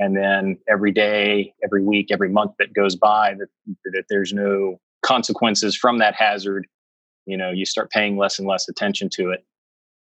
and 0.03 0.15
then 0.15 0.59
every 0.69 0.91
day, 0.91 1.55
every 1.63 1.83
week, 1.83 2.09
every 2.11 2.29
month 2.29 2.51
that 2.59 2.73
goes 2.73 2.95
by 2.95 3.33
that 3.33 3.47
that 3.85 4.03
there's 4.07 4.33
no 4.33 4.79
consequences 5.01 5.75
from 5.75 5.99
that 5.99 6.15
hazard, 6.15 6.67
you 7.25 7.37
know, 7.37 7.51
you 7.51 7.65
start 7.65 7.91
paying 7.91 8.17
less 8.17 8.39
and 8.39 8.47
less 8.47 8.67
attention 8.69 9.09
to 9.13 9.31
it. 9.31 9.45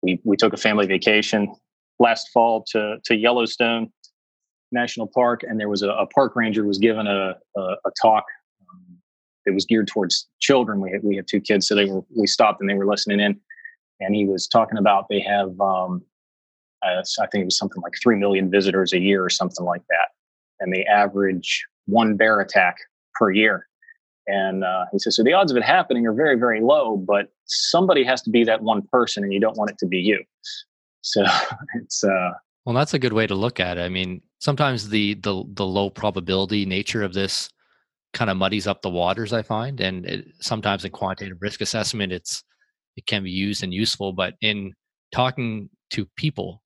We 0.03 0.21
we 0.25 0.37
took 0.37 0.53
a 0.53 0.57
family 0.57 0.87
vacation 0.87 1.55
last 1.99 2.29
fall 2.33 2.65
to 2.73 2.97
to 3.05 3.17
Yellowstone 3.17 3.93
National 4.73 5.07
Park, 5.07 5.43
and 5.43 5.61
there 5.61 5.69
was 5.69 5.83
a, 5.83 5.91
a 5.91 6.07
park 6.07 6.35
ranger 6.35 6.65
was 6.65 6.79
given 6.79 7.07
a 7.07 7.37
a, 7.57 7.61
a 7.61 7.91
talk 8.01 8.25
um, 8.71 8.99
that 9.47 9.55
was 9.55 9.65
geared 9.65 9.89
towards 9.89 10.29
children. 10.41 10.81
We 10.81 10.91
had 10.91 11.03
we 11.03 11.17
had 11.17 11.27
two 11.29 11.41
kids, 11.41 11.69
so 11.69 11.75
they 11.75 11.85
were 11.87 12.03
we 12.17 12.27
stopped 12.27 12.61
and 12.61 12.69
they 12.69 12.75
were 12.75 12.87
listening 12.87 13.21
in, 13.21 13.39
and 14.01 14.15
he 14.15 14.27
was 14.27 14.49
talking 14.49 14.79
about 14.79 15.07
they 15.09 15.21
have 15.21 15.59
um, 15.61 16.03
uh, 16.85 17.03
I 17.21 17.27
think 17.29 17.43
it 17.43 17.45
was 17.45 17.59
something 17.59 17.83
like 17.83 17.95
three 18.03 18.17
million 18.17 18.51
visitors 18.51 18.93
a 18.93 18.99
year 18.99 19.25
or 19.25 19.31
something 19.31 19.65
like 19.65 19.83
that, 19.89 20.09
and 20.61 20.73
they 20.73 20.85
average 20.85 21.65
one 21.87 22.17
bear 22.17 22.41
attack 22.41 22.77
per 23.15 23.31
year. 23.31 23.69
And 24.27 24.65
uh, 24.65 24.85
he 24.93 24.99
says, 24.99 25.17
so 25.17 25.25
the 25.25 25.33
odds 25.33 25.51
of 25.51 25.57
it 25.57 25.65
happening 25.65 26.07
are 26.07 26.13
very, 26.13 26.37
very 26.39 26.61
low, 26.61 26.97
but 26.97 27.33
somebody 27.47 28.05
has 28.05 28.23
to 28.23 28.31
be 28.31 28.45
that 28.45 28.63
one 28.63 28.83
person, 28.83 29.25
and 29.25 29.33
you 29.33 29.41
don't 29.41 29.57
want 29.57 29.71
it 29.71 29.79
to 29.79 29.87
be 29.87 29.99
you. 29.99 30.23
So 31.01 31.25
it's 31.83 32.05
uh, 32.05 32.31
well, 32.65 32.75
that's 32.75 32.95
a 32.95 32.99
good 32.99 33.13
way 33.13 33.27
to 33.27 33.35
look 33.35 33.59
at 33.59 33.79
it. 33.79 33.81
I 33.81 33.89
mean, 33.89 34.23
sometimes 34.39 34.89
the 34.89 35.15
the 35.15 35.45
the 35.55 35.67
low 35.67 35.91
probability 35.91 36.65
nature 36.65 37.03
of 37.03 37.13
this 37.13 37.49
kind 38.13 38.31
of 38.31 38.37
muddies 38.37 38.67
up 38.67 38.83
the 38.83 38.91
waters. 38.91 39.33
I 39.33 39.43
find, 39.43 39.81
and 39.81 40.07
it, 40.07 40.27
sometimes 40.41 40.85
in 40.85 40.93
quantitative 40.93 41.39
risk 41.41 41.61
assessment, 41.61 42.13
it's 42.13 42.45
it 42.97 43.07
can 43.07 43.25
be 43.25 43.31
used 43.31 43.63
and 43.63 43.75
useful, 43.75 44.13
but 44.13 44.35
in 44.41 44.75
talking 45.13 45.71
to 45.91 46.07
people, 46.17 46.63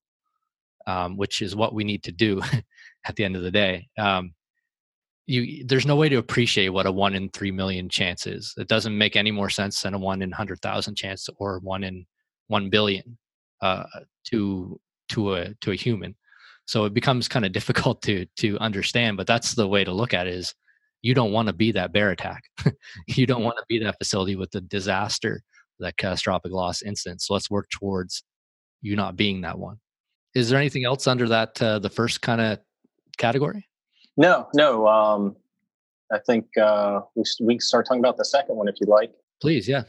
um, 0.87 1.17
which 1.17 1.41
is 1.41 1.57
what 1.57 1.75
we 1.75 1.85
need 1.85 2.03
to 2.05 2.13
do 2.13 2.43
at 3.07 3.17
the 3.17 3.25
end 3.25 3.37
of 3.37 3.43
the 3.43 3.51
day. 3.51 3.89
Um, 3.99 4.35
you 5.26 5.64
there's 5.64 5.87
no 5.87 5.97
way 5.97 6.09
to 6.09 6.16
appreciate 6.16 6.68
what 6.68 6.87
a 6.87 6.92
one 6.92 7.14
in 7.14 7.28
three 7.30 7.50
million 7.50 7.88
chance 7.88 8.26
is. 8.26 8.54
It 8.56 8.68
doesn't 8.68 8.97
make 8.97 9.16
any 9.16 9.30
more 9.30 9.50
sense 9.50 9.83
than 9.83 9.95
a 9.95 9.99
one 9.99 10.23
in 10.23 10.30
hundred 10.30 10.61
thousand 10.61 10.97
chance 10.97 11.28
or 11.38 11.59
one 11.61 11.85
in 11.85 12.06
one 12.49 12.71
billion 12.71 13.18
uh, 13.61 13.85
to 14.30 14.80
to 15.11 15.35
a 15.35 15.54
to 15.62 15.73
a 15.73 15.76
human. 15.76 16.14
So 16.66 16.85
it 16.85 16.95
becomes 16.95 17.28
kind 17.28 17.45
of 17.45 17.52
difficult 17.52 18.02
to 18.02 18.26
to 18.38 18.59
understand. 18.59 19.16
But 19.16 19.26
that's 19.26 19.54
the 19.54 19.68
way 19.68 19.85
to 19.85 19.92
look 19.92 20.14
at 20.14 20.26
it: 20.26 20.35
is 20.35 20.54
you 21.02 21.14
don't 21.14 21.33
want 21.33 21.49
to 21.49 21.52
be 21.52 21.73
that 21.73 21.92
bear 21.92 22.11
attack. 22.11 22.45
you 23.09 23.26
don't 23.26 23.42
want 23.42 23.56
to 23.59 23.64
be 23.68 23.78
that 23.80 23.99
facility 23.99 24.37
with 24.37 24.50
the 24.52 24.61
disaster, 24.61 25.42
that 25.80 25.97
catastrophic 25.97 26.52
loss 26.52 26.83
incident. 26.83 27.23
So 27.23 27.35
let's 27.35 27.50
work 27.50 27.68
towards 27.71 28.23
you 28.80 28.97
not 28.97 29.16
being 29.16 29.40
that 29.40 29.59
one. 29.59 29.78
Is 30.35 30.50
there 30.50 30.59
anything 30.59 30.85
else 30.85 31.06
under 31.06 31.28
that 31.28 31.61
uh, 31.61 31.78
the 31.78 31.90
first 31.90 32.23
kind 32.23 32.40
of 32.40 32.59
category? 33.18 33.66
No, 34.17 34.49
no. 34.55 34.87
Um, 34.87 35.37
I 36.13 36.19
think 36.19 36.47
uh, 36.57 37.01
we 37.15 37.25
we 37.41 37.55
can 37.55 37.61
start 37.61 37.87
talking 37.87 38.01
about 38.01 38.17
the 38.17 38.25
second 38.25 38.57
one 38.57 38.69
if 38.69 38.77
you'd 38.81 38.89
like. 38.89 39.13
Please, 39.41 39.69
yeah. 39.69 39.83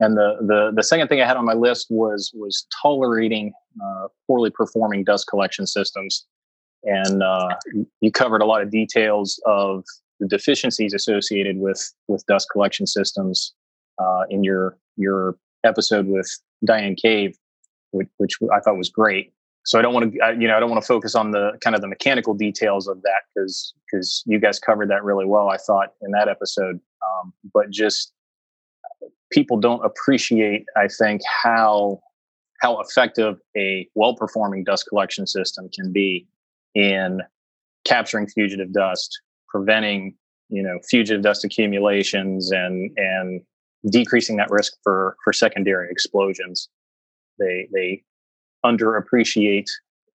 And 0.00 0.16
the 0.16 0.36
the 0.40 0.72
the 0.74 0.82
second 0.82 1.08
thing 1.08 1.20
I 1.20 1.26
had 1.26 1.36
on 1.36 1.44
my 1.44 1.54
list 1.54 1.88
was 1.90 2.32
was 2.34 2.66
tolerating 2.82 3.52
uh, 3.82 4.08
poorly 4.26 4.50
performing 4.50 5.04
dust 5.04 5.26
collection 5.28 5.66
systems, 5.66 6.26
and 6.84 7.22
uh, 7.22 7.48
you 8.00 8.10
covered 8.10 8.42
a 8.42 8.46
lot 8.46 8.62
of 8.62 8.70
details 8.70 9.40
of 9.46 9.84
the 10.20 10.26
deficiencies 10.26 10.94
associated 10.94 11.58
with 11.58 11.92
with 12.08 12.24
dust 12.26 12.48
collection 12.50 12.86
systems 12.86 13.54
uh, 13.98 14.22
in 14.30 14.44
your 14.44 14.78
your 14.96 15.36
episode 15.64 16.06
with 16.06 16.28
Diane 16.64 16.94
Cave, 16.94 17.36
which, 17.90 18.08
which 18.18 18.36
I 18.52 18.60
thought 18.60 18.76
was 18.76 18.88
great 18.88 19.32
so 19.64 19.78
I 19.78 19.82
don't 19.82 19.94
want 19.94 20.12
to, 20.12 20.36
you 20.38 20.46
know, 20.46 20.56
I 20.56 20.60
don't 20.60 20.70
want 20.70 20.82
to 20.82 20.86
focus 20.86 21.14
on 21.14 21.30
the 21.30 21.52
kind 21.62 21.74
of 21.74 21.80
the 21.80 21.88
mechanical 21.88 22.34
details 22.34 22.86
of 22.86 23.00
that 23.02 23.22
because 23.34 23.72
because 23.90 24.22
you 24.26 24.38
guys 24.38 24.58
covered 24.58 24.90
that 24.90 25.02
really 25.02 25.24
well. 25.24 25.48
I 25.48 25.56
thought 25.56 25.94
in 26.02 26.10
that 26.12 26.28
episode, 26.28 26.78
um, 27.02 27.32
but 27.52 27.70
just 27.70 28.12
people 29.32 29.58
don't 29.58 29.84
appreciate, 29.84 30.66
I 30.76 30.88
think, 30.88 31.22
how 31.42 32.00
how 32.60 32.78
effective 32.80 33.38
a 33.56 33.88
well 33.94 34.14
performing 34.14 34.64
dust 34.64 34.86
collection 34.86 35.26
system 35.26 35.70
can 35.74 35.92
be 35.92 36.26
in 36.74 37.20
capturing 37.84 38.26
fugitive 38.26 38.72
dust, 38.72 39.18
preventing 39.48 40.14
you 40.50 40.62
know 40.62 40.78
fugitive 40.90 41.22
dust 41.22 41.42
accumulations, 41.42 42.50
and 42.50 42.90
and 42.98 43.40
decreasing 43.90 44.36
that 44.36 44.50
risk 44.50 44.74
for 44.82 45.16
for 45.24 45.32
secondary 45.32 45.90
explosions. 45.90 46.68
They 47.38 47.66
they 47.72 48.02
underappreciate 48.64 49.68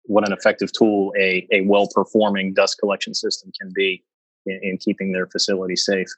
what 0.04 0.26
an 0.26 0.32
effective 0.32 0.72
tool 0.72 1.12
a, 1.18 1.46
a 1.52 1.60
well 1.62 1.88
performing 1.94 2.54
dust 2.54 2.78
collection 2.78 3.14
system 3.14 3.52
can 3.60 3.70
be 3.74 4.02
in, 4.46 4.58
in, 4.62 4.78
keeping 4.78 5.12
their 5.12 5.26
facility 5.26 5.76
safe. 5.76 6.08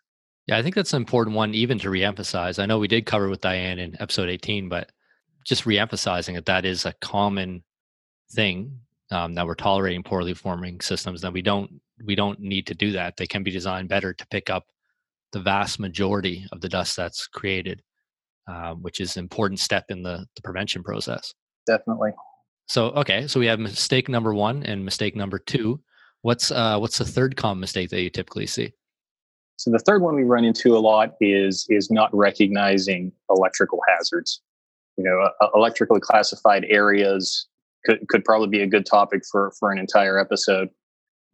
Yeah, 0.46 0.56
I 0.56 0.62
think 0.62 0.74
that's 0.74 0.92
an 0.92 1.02
important 1.02 1.36
one 1.36 1.54
even 1.54 1.78
to 1.80 1.90
reemphasize. 1.90 2.58
I 2.58 2.66
know 2.66 2.78
we 2.78 2.88
did 2.88 3.04
cover 3.06 3.28
with 3.28 3.40
Diane 3.40 3.78
in 3.78 4.00
episode 4.00 4.28
18, 4.28 4.68
but 4.68 4.90
just 5.44 5.64
reemphasizing 5.64 6.34
that 6.34 6.46
that 6.46 6.64
is 6.64 6.86
a 6.86 6.94
common 7.00 7.62
thing 8.32 8.78
um, 9.10 9.34
that 9.34 9.46
we're 9.46 9.54
tolerating 9.54 10.04
poorly 10.04 10.34
performing 10.34 10.80
systems 10.80 11.20
that 11.20 11.32
we 11.32 11.42
don't 11.42 11.80
we 12.04 12.14
don't 12.14 12.40
need 12.40 12.66
to 12.68 12.74
do 12.74 12.92
that. 12.92 13.16
They 13.16 13.26
can 13.26 13.42
be 13.42 13.50
designed 13.50 13.88
better 13.88 14.14
to 14.14 14.26
pick 14.28 14.48
up 14.48 14.66
the 15.32 15.40
vast 15.40 15.78
majority 15.78 16.46
of 16.52 16.60
the 16.60 16.68
dust 16.68 16.96
that's 16.96 17.26
created, 17.26 17.82
uh, 18.48 18.74
which 18.74 19.00
is 19.00 19.16
an 19.16 19.20
important 19.20 19.60
step 19.60 19.84
in 19.90 20.02
the, 20.02 20.26
the 20.34 20.42
prevention 20.42 20.82
process 20.82 21.34
definitely. 21.70 22.10
So 22.66 22.86
okay, 22.90 23.26
so 23.26 23.40
we 23.40 23.46
have 23.46 23.58
mistake 23.58 24.08
number 24.08 24.34
one 24.34 24.62
and 24.64 24.84
mistake 24.84 25.16
number 25.16 25.38
two. 25.38 25.80
What's 26.22 26.50
uh, 26.50 26.78
what's 26.78 26.98
the 26.98 27.04
third 27.04 27.36
common 27.36 27.60
mistake 27.60 27.90
that 27.90 28.02
you 28.02 28.10
typically 28.10 28.46
see? 28.46 28.72
So 29.56 29.70
the 29.70 29.78
third 29.78 30.02
one 30.02 30.14
we 30.14 30.24
run 30.24 30.44
into 30.44 30.76
a 30.76 30.78
lot 30.78 31.14
is 31.20 31.66
is 31.68 31.90
not 31.90 32.14
recognizing 32.14 33.12
electrical 33.28 33.80
hazards. 33.88 34.40
You 34.96 35.04
know, 35.04 35.30
uh, 35.40 35.48
electrically 35.54 36.00
classified 36.00 36.64
areas 36.68 37.46
could 37.84 38.06
could 38.08 38.24
probably 38.24 38.48
be 38.48 38.62
a 38.62 38.66
good 38.66 38.86
topic 38.86 39.22
for 39.30 39.52
for 39.58 39.72
an 39.72 39.78
entire 39.78 40.18
episode. 40.18 40.68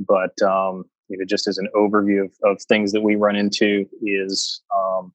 But 0.00 0.40
um, 0.42 0.84
you 1.08 1.18
know, 1.18 1.24
just 1.24 1.46
as 1.46 1.58
an 1.58 1.68
overview 1.74 2.24
of, 2.24 2.32
of 2.44 2.62
things 2.62 2.92
that 2.92 3.02
we 3.02 3.14
run 3.14 3.36
into 3.36 3.86
is 4.02 4.62
um, 4.74 5.12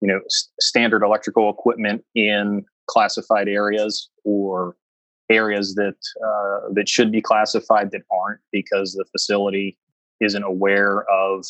you 0.00 0.08
know 0.08 0.20
standard 0.60 1.02
electrical 1.02 1.50
equipment 1.50 2.04
in 2.14 2.64
classified 2.88 3.48
areas 3.48 4.08
or 4.24 4.76
areas 5.30 5.74
that 5.74 5.96
uh, 6.24 6.72
that 6.72 6.88
should 6.88 7.12
be 7.12 7.20
classified 7.20 7.90
that 7.92 8.02
aren't 8.10 8.40
because 8.50 8.94
the 8.94 9.04
facility 9.12 9.76
isn't 10.20 10.42
aware 10.42 11.04
of 11.10 11.44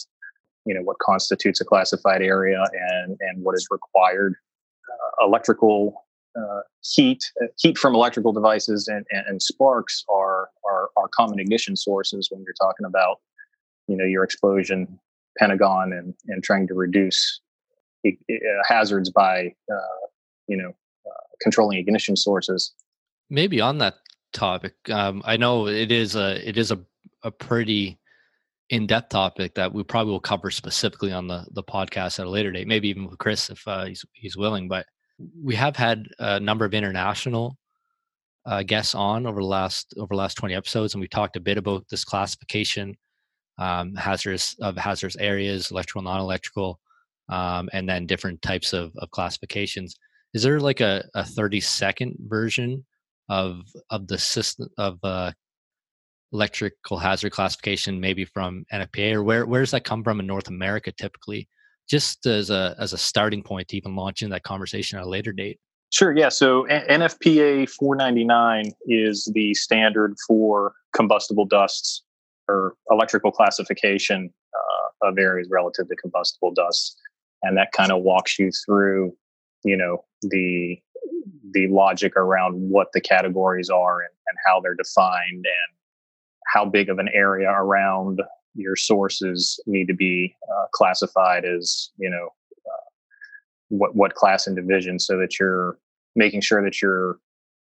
you 0.65 0.75
know 0.75 0.83
what 0.83 0.99
constitutes 0.99 1.61
a 1.61 1.65
classified 1.65 2.23
area 2.23 2.63
and 2.73 3.17
and 3.21 3.43
what 3.43 3.55
is 3.55 3.67
required 3.71 4.35
uh, 4.93 5.27
electrical 5.27 6.05
uh, 6.39 6.61
heat 6.83 7.25
uh, 7.43 7.47
heat 7.59 7.79
from 7.79 7.95
electrical 7.95 8.33
devices 8.33 8.89
and, 8.89 9.07
and, 9.11 9.25
and 9.29 9.43
sparks 9.43 10.05
are, 10.09 10.51
are 10.69 10.91
are 10.97 11.09
common 11.09 11.39
ignition 11.39 11.77
sources 11.77 12.29
when 12.31 12.43
you're 12.43 12.55
talking 12.61 12.85
about 12.87 13.21
you 13.87 13.97
know 13.97 14.05
your 14.05 14.25
explosion 14.25 14.99
pentagon 15.39 15.93
and 15.93 16.15
and 16.27 16.43
trying 16.43 16.67
to 16.67 16.75
reduce 16.75 17.41
uh, 18.07 18.11
hazards 18.69 19.11
by 19.11 19.55
uh, 19.73 20.07
you 20.49 20.57
know 20.57 20.75
controlling 21.41 21.79
ignition 21.79 22.17
sources. 22.17 22.73
Maybe 23.31 23.61
on 23.61 23.79
that 23.79 23.95
topic, 24.33 24.75
um, 24.91 25.23
I 25.25 25.37
know 25.37 25.69
it 25.69 25.93
is 25.93 26.17
a 26.17 26.47
it 26.47 26.57
is 26.57 26.71
a 26.71 26.81
a 27.23 27.31
pretty 27.31 27.99
in-depth 28.71 29.09
topic 29.09 29.55
that 29.55 29.73
we 29.73 29.83
probably 29.83 30.13
will 30.13 30.21
cover 30.21 30.51
specifically 30.51 31.13
on 31.13 31.27
the 31.27 31.47
the 31.53 31.63
podcast 31.63 32.19
at 32.19 32.27
a 32.27 32.31
later 32.31 32.53
date. 32.53 32.67
Maybe 32.67 32.89
even 32.89 33.07
with 33.07 33.19
Chris 33.19 33.51
if 33.51 33.67
uh, 33.67 33.87
he's 33.87 34.05
he's 34.13 34.37
willing. 34.37 34.69
But 34.69 34.87
we 35.43 35.55
have 35.57 35.77
had 35.77 36.09
a 36.19 36.39
number 36.41 36.65
of 36.65 36.75
international 36.75 37.57
uh, 38.47 38.63
guests 38.63 38.95
on 38.95 39.27
over 39.27 39.41
the 39.41 39.47
last 39.47 39.95
over 39.99 40.09
the 40.11 40.17
last 40.17 40.37
20 40.37 40.55
episodes, 40.55 40.95
and 40.95 41.01
we 41.01 41.09
talked 41.09 41.37
a 41.37 41.41
bit 41.41 41.59
about 41.59 41.85
this 41.91 42.05
classification, 42.05 42.97
um, 43.59 43.95
hazardous 43.95 44.57
of 44.61 44.77
hazardous 44.77 45.17
areas, 45.17 45.71
electrical, 45.71 46.03
non-electrical, 46.03 46.81
um, 47.29 47.69
and 47.73 47.89
then 47.89 48.07
different 48.07 48.41
types 48.43 48.73
of, 48.73 48.93
of 48.97 49.11
classifications. 49.11 49.97
Is 50.35 50.43
there 50.43 50.61
like 50.61 50.81
a, 50.81 51.05
a 51.15 51.25
30 51.25 51.61
second 51.61 52.17
version 52.21 52.85
of 53.29 53.63
of 53.91 54.07
the 54.07 54.19
system 54.19 54.69
of 54.79 54.99
uh, 55.03 55.33
electrical 56.33 56.99
hazard 56.99 57.33
classification, 57.33 58.01
maybe 58.01 58.25
from 58.25 58.65
NFPA, 58.73 59.15
or 59.15 59.23
where 59.23 59.47
where 59.47 59.61
does 59.61 59.71
that 59.73 59.85
come 59.85 60.03
from 60.03 60.21
in 60.21 60.27
North 60.27 60.49
America 60.49 60.93
typically? 60.93 61.49
Just 61.89 62.27
as 62.27 62.51
a 62.51 62.75
as 62.79 62.93
a 62.93 62.99
starting 62.99 63.43
point 63.43 63.69
to 63.69 63.77
even 63.77 63.97
launching 63.97 64.31
that 64.31 64.43
conversation 64.43 64.99
at 64.99 65.05
a 65.05 65.09
later 65.09 65.33
date. 65.33 65.59
Sure. 65.91 66.15
Yeah. 66.15 66.29
So 66.29 66.67
NFPA 66.67 67.71
499 67.71 68.73
is 68.87 69.31
the 69.35 69.55
standard 69.55 70.17
for 70.27 70.75
combustible 70.95 71.47
dusts 71.47 72.03
or 72.47 72.75
electrical 72.91 73.33
classification 73.33 74.31
uh, 74.55 75.09
of 75.09 75.19
areas 75.19 75.49
relative 75.51 75.89
to 75.89 75.97
combustible 75.97 76.53
dusts, 76.53 76.95
and 77.43 77.57
that 77.57 77.73
kind 77.73 77.91
of 77.91 78.03
walks 78.03 78.39
you 78.39 78.51
through, 78.67 79.15
you 79.65 79.79
know, 79.79 80.05
the 80.23 80.79
the 81.53 81.67
logic 81.69 82.17
around 82.17 82.55
what 82.55 82.89
the 82.93 83.01
categories 83.01 83.71
are 83.71 84.01
and, 84.01 84.11
and 84.27 84.37
how 84.47 84.61
they're 84.61 84.75
defined 84.75 85.45
and 85.47 85.77
how 86.47 86.65
big 86.65 86.89
of 86.89 86.99
an 86.99 87.09
area 87.13 87.51
around 87.51 88.21
your 88.55 88.77
sources 88.77 89.61
need 89.67 89.87
to 89.87 89.95
be 89.95 90.35
uh, 90.51 90.67
classified 90.73 91.45
as 91.45 91.91
you 91.99 92.11
know 92.11 92.29
uh, 92.67 92.89
what 93.69 93.95
what 93.95 94.15
class 94.15 94.47
and 94.47 94.57
division 94.57 94.99
so 94.99 95.17
that 95.17 95.39
you're 95.39 95.79
making 96.17 96.41
sure 96.41 96.63
that 96.63 96.83
you're 96.83 97.19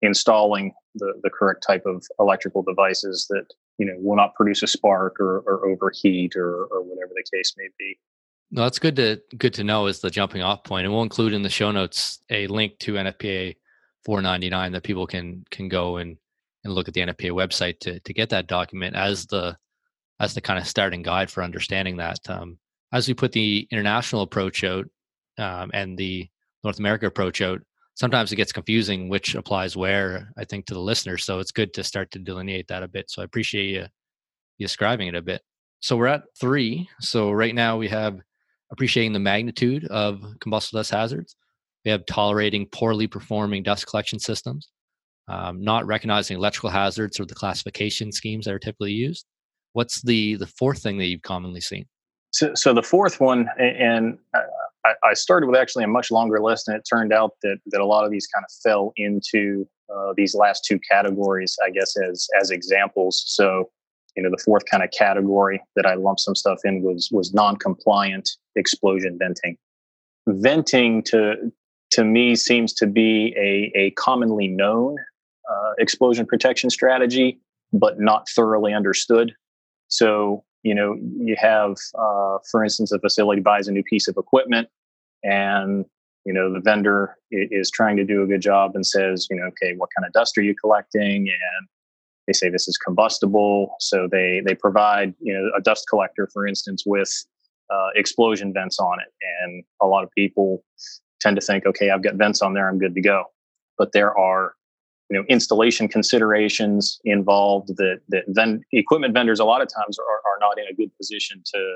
installing 0.01 0.73
the, 0.95 1.13
the 1.23 1.29
correct 1.29 1.63
type 1.65 1.83
of 1.85 2.05
electrical 2.19 2.63
devices 2.63 3.27
that 3.29 3.45
you 3.77 3.85
know 3.85 3.93
will 3.97 4.15
not 4.15 4.35
produce 4.35 4.61
a 4.63 4.67
spark 4.67 5.19
or, 5.19 5.39
or 5.39 5.67
overheat 5.67 6.35
or, 6.35 6.65
or 6.65 6.81
whatever 6.83 7.11
the 7.15 7.37
case 7.37 7.53
may 7.57 7.67
be 7.77 7.97
no, 8.51 8.63
that's 8.63 8.79
good 8.79 8.95
to 8.97 9.21
good 9.37 9.53
to 9.55 9.63
know 9.63 9.87
as 9.87 9.99
the 9.99 10.09
jumping 10.09 10.41
off 10.41 10.63
point. 10.63 10.85
and 10.85 10.93
we'll 10.93 11.03
include 11.03 11.33
in 11.33 11.41
the 11.41 11.49
show 11.49 11.71
notes 11.71 12.19
a 12.29 12.47
link 12.47 12.77
to 12.79 12.93
nfpa 12.93 13.55
499 14.03 14.71
that 14.71 14.83
people 14.83 15.07
can 15.07 15.45
can 15.51 15.69
go 15.69 15.97
and 15.97 16.17
and 16.63 16.73
look 16.73 16.87
at 16.87 16.93
the 16.93 17.01
NFPA 17.01 17.31
website 17.31 17.79
to 17.81 17.99
to 17.99 18.13
get 18.13 18.29
that 18.29 18.47
document 18.47 18.95
as 18.95 19.25
the 19.25 19.57
as 20.19 20.33
the 20.33 20.41
kind 20.41 20.59
of 20.59 20.67
starting 20.67 21.01
guide 21.01 21.31
for 21.31 21.43
understanding 21.43 21.97
that. 21.97 22.19
Um, 22.29 22.57
as 22.93 23.07
we 23.07 23.13
put 23.13 23.31
the 23.31 23.67
international 23.71 24.21
approach 24.21 24.63
out 24.63 24.85
um, 25.37 25.71
and 25.73 25.97
the 25.97 26.27
North 26.63 26.77
America 26.77 27.07
approach 27.07 27.41
out, 27.41 27.59
sometimes 27.95 28.31
it 28.31 28.35
gets 28.35 28.51
confusing 28.51 29.09
which 29.09 29.33
applies 29.35 29.75
where. 29.75 30.31
I 30.37 30.45
think 30.45 30.65
to 30.67 30.73
the 30.73 30.79
listeners, 30.79 31.23
so 31.23 31.39
it's 31.39 31.51
good 31.51 31.73
to 31.75 31.83
start 31.83 32.11
to 32.11 32.19
delineate 32.19 32.67
that 32.67 32.83
a 32.83 32.87
bit. 32.87 33.09
So 33.09 33.21
I 33.21 33.25
appreciate 33.25 33.69
you 33.69 33.87
describing 34.59 35.07
it 35.07 35.15
a 35.15 35.21
bit. 35.21 35.41
So 35.79 35.97
we're 35.97 36.07
at 36.07 36.23
three. 36.39 36.87
So 36.99 37.31
right 37.31 37.55
now 37.55 37.77
we 37.77 37.87
have 37.87 38.19
appreciating 38.71 39.13
the 39.13 39.19
magnitude 39.19 39.85
of 39.85 40.23
combustible 40.39 40.79
dust 40.79 40.91
hazards. 40.91 41.35
We 41.85 41.91
have 41.91 42.05
tolerating 42.05 42.67
poorly 42.67 43.07
performing 43.07 43.63
dust 43.63 43.87
collection 43.87 44.19
systems 44.19 44.69
um, 45.31 45.61
not 45.61 45.85
recognizing 45.85 46.37
electrical 46.37 46.69
hazards 46.69 47.19
or 47.19 47.25
the 47.25 47.35
classification 47.35 48.11
schemes 48.11 48.45
that 48.45 48.53
are 48.53 48.59
typically 48.59 48.91
used. 48.91 49.25
What's 49.73 50.01
the 50.01 50.35
the 50.35 50.47
fourth 50.47 50.83
thing 50.83 50.97
that 50.97 51.05
you've 51.05 51.21
commonly 51.21 51.61
seen? 51.61 51.85
So, 52.31 52.53
so 52.55 52.73
the 52.73 52.83
fourth 52.83 53.19
one, 53.19 53.47
and 53.57 54.17
I, 54.33 54.93
I, 55.03 55.13
started 55.13 55.47
with 55.47 55.59
actually 55.59 55.83
a 55.83 55.87
much 55.87 56.11
longer 56.11 56.41
list, 56.41 56.67
and 56.67 56.77
it 56.77 56.83
turned 56.89 57.13
out 57.13 57.31
that 57.43 57.57
that 57.67 57.79
a 57.79 57.85
lot 57.85 58.05
of 58.05 58.11
these 58.11 58.27
kind 58.27 58.43
of 58.43 58.51
fell 58.63 58.93
into 58.97 59.65
uh, 59.93 60.13
these 60.17 60.35
last 60.35 60.65
two 60.65 60.79
categories, 60.79 61.57
I 61.65 61.69
guess, 61.69 61.95
as 61.97 62.27
as 62.39 62.51
examples. 62.51 63.23
So, 63.27 63.69
you 64.15 64.23
know, 64.23 64.29
the 64.29 64.41
fourth 64.43 64.63
kind 64.69 64.83
of 64.83 64.91
category 64.91 65.61
that 65.75 65.85
I 65.85 65.95
lumped 65.95 66.21
some 66.21 66.35
stuff 66.35 66.59
in 66.63 66.81
was 66.81 67.09
was 67.11 67.33
non-compliant 67.33 68.29
explosion 68.55 69.17
venting. 69.19 69.57
Venting 70.27 71.03
to 71.03 71.51
to 71.91 72.03
me 72.03 72.35
seems 72.35 72.73
to 72.73 72.87
be 72.87 73.35
a, 73.37 73.77
a 73.77 73.91
commonly 73.91 74.47
known 74.47 74.95
uh, 75.49 75.71
explosion 75.77 76.25
protection 76.25 76.69
strategy, 76.69 77.39
but 77.73 77.99
not 77.99 78.27
thoroughly 78.29 78.73
understood. 78.73 79.33
So, 79.89 80.43
you 80.63 80.73
know, 80.73 80.97
you 81.17 81.35
have, 81.37 81.75
uh, 81.99 82.37
for 82.49 82.63
instance, 82.63 82.93
a 82.93 82.99
facility 82.99 83.41
buys 83.41 83.67
a 83.67 83.71
new 83.71 83.83
piece 83.83 84.07
of 84.07 84.15
equipment 84.17 84.69
and, 85.23 85.85
you 86.25 86.31
know, 86.31 86.53
the 86.53 86.61
vendor 86.61 87.17
is 87.31 87.69
trying 87.69 87.97
to 87.97 88.05
do 88.05 88.23
a 88.23 88.27
good 88.27 88.41
job 88.41 88.71
and 88.75 88.85
says, 88.85 89.27
you 89.29 89.35
know, 89.35 89.45
okay, 89.47 89.75
what 89.75 89.89
kind 89.95 90.05
of 90.05 90.13
dust 90.13 90.37
are 90.37 90.41
you 90.41 90.55
collecting? 90.55 91.27
And 91.27 91.67
they 92.31 92.37
say 92.37 92.49
this 92.49 92.67
is 92.67 92.77
combustible. 92.77 93.75
So 93.79 94.07
they, 94.09 94.41
they 94.45 94.55
provide, 94.55 95.13
you 95.19 95.33
know, 95.33 95.51
a 95.57 95.61
dust 95.61 95.85
collector, 95.89 96.29
for 96.31 96.47
instance, 96.47 96.83
with 96.85 97.11
uh, 97.69 97.89
explosion 97.95 98.53
vents 98.53 98.79
on 98.79 98.99
it. 98.99 99.13
And 99.43 99.63
a 99.81 99.87
lot 99.87 100.03
of 100.03 100.09
people 100.17 100.63
tend 101.19 101.35
to 101.35 101.41
think, 101.41 101.65
okay, 101.65 101.89
I've 101.89 102.03
got 102.03 102.15
vents 102.15 102.41
on 102.41 102.53
there, 102.53 102.69
I'm 102.69 102.79
good 102.79 102.95
to 102.95 103.01
go. 103.01 103.25
But 103.77 103.91
there 103.91 104.17
are 104.17 104.53
you 105.09 105.17
know 105.17 105.25
installation 105.27 105.89
considerations 105.89 106.99
involved 107.03 107.75
that 107.75 107.99
that 108.09 108.23
then 108.27 108.61
equipment 108.71 109.13
vendors 109.13 109.41
a 109.41 109.43
lot 109.43 109.61
of 109.61 109.67
times 109.67 109.99
are, 109.99 110.05
are 110.05 110.39
not 110.39 110.57
in 110.57 110.63
a 110.71 110.73
good 110.73 110.89
position 110.95 111.43
to 111.53 111.75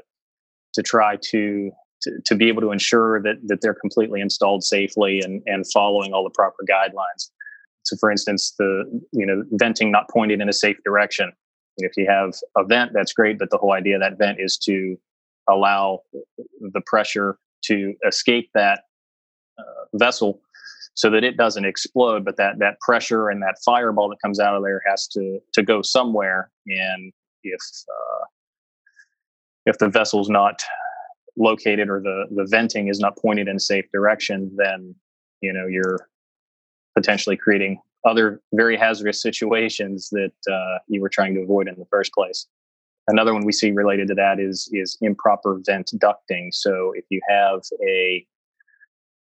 to 0.73 0.81
try 0.81 1.17
to, 1.21 1.69
to 2.01 2.11
to 2.25 2.35
be 2.35 2.47
able 2.47 2.61
to 2.61 2.71
ensure 2.71 3.21
that 3.23 3.35
that 3.47 3.59
they're 3.61 3.73
completely 3.73 4.21
installed 4.21 4.63
safely 4.63 5.19
and 5.19 5.41
and 5.47 5.65
following 5.73 6.13
all 6.13 6.23
the 6.23 6.29
proper 6.29 6.63
guidelines 6.69 7.29
so 7.85 7.95
for 7.97 8.11
instance 8.11 8.53
the 8.57 8.83
you 9.11 9.25
know 9.25 9.43
venting 9.51 9.91
not 9.91 10.09
pointed 10.09 10.41
in 10.41 10.49
a 10.49 10.53
safe 10.53 10.77
direction 10.83 11.31
if 11.77 11.91
you 11.97 12.05
have 12.07 12.33
a 12.57 12.63
vent 12.63 12.91
that's 12.93 13.13
great 13.13 13.37
but 13.39 13.49
the 13.49 13.57
whole 13.57 13.73
idea 13.73 13.95
of 13.95 14.01
that 14.01 14.17
vent 14.17 14.39
is 14.39 14.57
to 14.57 14.97
allow 15.49 15.99
the 16.59 16.81
pressure 16.85 17.37
to 17.63 17.93
escape 18.07 18.49
that 18.53 18.81
uh, 19.59 19.85
vessel 19.93 20.41
so 20.95 21.09
that 21.09 21.23
it 21.23 21.37
doesn't 21.37 21.65
explode. 21.65 22.25
But 22.25 22.37
that 22.37 22.59
that 22.59 22.79
pressure 22.79 23.29
and 23.29 23.41
that 23.41 23.57
fireball 23.63 24.09
that 24.09 24.21
comes 24.23 24.39
out 24.39 24.55
of 24.55 24.63
there 24.63 24.81
has 24.87 25.07
to 25.09 25.39
to 25.53 25.63
go 25.63 25.81
somewhere. 25.81 26.49
And 26.67 27.13
if 27.43 27.61
uh, 27.89 28.25
if 29.65 29.77
the 29.77 29.89
vessel's 29.89 30.29
not 30.29 30.63
located 31.37 31.89
or 31.89 32.01
the 32.01 32.25
the 32.31 32.47
venting 32.49 32.87
is 32.87 32.99
not 32.99 33.17
pointed 33.17 33.47
in 33.47 33.57
a 33.57 33.59
safe 33.59 33.85
direction, 33.93 34.51
then 34.55 34.95
you 35.41 35.53
know 35.53 35.67
you're 35.67 36.07
potentially 36.95 37.38
creating 37.38 37.79
other 38.05 38.41
very 38.53 38.77
hazardous 38.77 39.21
situations 39.21 40.10
that 40.12 40.31
uh, 40.51 40.79
you 40.88 41.01
were 41.01 41.10
trying 41.10 41.34
to 41.36 41.41
avoid 41.41 41.67
in 41.67 41.75
the 41.77 41.86
first 41.86 42.13
place. 42.13 42.47
Another 43.08 43.34
one 43.34 43.45
we 43.45 43.51
see 43.51 43.71
related 43.71 44.08
to 44.08 44.15
that 44.15 44.39
is 44.39 44.69
is 44.71 44.97
improper 45.01 45.60
vent 45.65 45.91
ducting. 45.97 46.49
So 46.51 46.91
if 46.95 47.05
you 47.10 47.21
have 47.29 47.62
a 47.88 48.25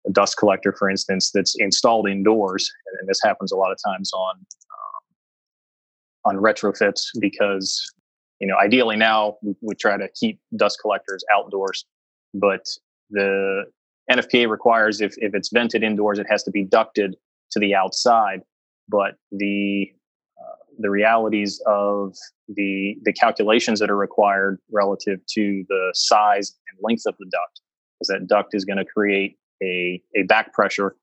a 0.08 0.12
dust 0.12 0.38
collector, 0.38 0.74
for 0.74 0.90
instance, 0.90 1.32
that's 1.32 1.56
installed 1.60 2.10
indoors, 2.10 2.72
and 3.00 3.08
this 3.08 3.20
happens 3.24 3.52
a 3.52 3.56
lot 3.56 3.72
of 3.72 3.78
times 3.84 4.12
on 4.14 4.36
um, 4.36 6.36
on 6.36 6.42
retrofits 6.42 7.08
because 7.20 7.92
you 8.40 8.48
know 8.48 8.58
ideally 8.58 8.98
now 8.98 9.38
we, 9.42 9.56
we 9.62 9.76
try 9.76 9.98
to 9.98 10.08
keep 10.20 10.40
dust 10.56 10.80
collectors 10.82 11.24
outdoors, 11.34 11.86
but 12.34 12.66
the 13.10 13.66
NFPA 14.12 14.48
requires 14.48 15.02
if 15.02 15.16
if 15.18 15.34
it's 15.34 15.50
vented 15.52 15.84
indoors, 15.84 16.20
it 16.20 16.28
has 16.30 16.44
to 16.44 16.52
be 16.52 16.64
ducted 16.64 17.16
to 17.52 17.60
the 17.60 17.76
outside. 17.76 18.42
But 18.90 19.16
the 19.32 19.92
uh, 20.40 20.56
the 20.80 20.90
realities 20.90 21.62
of 21.66 22.16
the 22.48 22.96
the 23.04 23.14
calculations 23.14 23.80
that 23.80 23.90
are 23.90 23.98
required 23.98 24.60
relative 24.72 25.20
to 25.36 25.64
the 25.70 25.92
size 25.94 26.56
and 26.70 26.80
length 26.82 27.04
of 27.06 27.16
the 27.20 27.26
duct, 27.32 27.62
is 28.02 28.08
that 28.08 28.28
duct 28.28 28.54
is 28.54 28.66
going 28.66 28.78
to 28.78 28.86
create 28.86 29.38
a, 29.62 30.02
a 30.16 30.24
back 30.24 30.54
pressure 30.54 30.96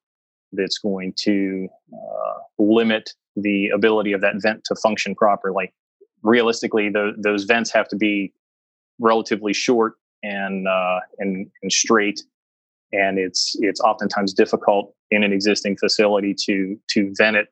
that's 0.53 0.79
going 0.79 1.13
to 1.17 1.69
uh, 1.93 2.39
limit 2.59 3.11
the 3.37 3.69
ability 3.69 4.13
of 4.13 4.21
that 4.21 4.35
vent 4.39 4.63
to 4.65 4.75
function 4.75 5.15
properly. 5.15 5.73
Realistically, 6.23 6.89
the, 6.89 7.13
those 7.17 7.45
vents 7.45 7.71
have 7.71 7.87
to 7.89 7.97
be 7.97 8.33
relatively 8.99 9.53
short 9.53 9.95
and, 10.23 10.67
uh, 10.67 10.99
and, 11.19 11.47
and 11.63 11.71
straight, 11.71 12.21
and 12.93 13.19
it's 13.19 13.55
it's 13.61 13.81
oftentimes 13.81 14.33
difficult 14.33 14.95
in 15.11 15.23
an 15.23 15.33
existing 15.33 15.77
facility 15.77 16.35
to 16.35 16.79
to 16.89 17.13
vent 17.17 17.37
it 17.37 17.49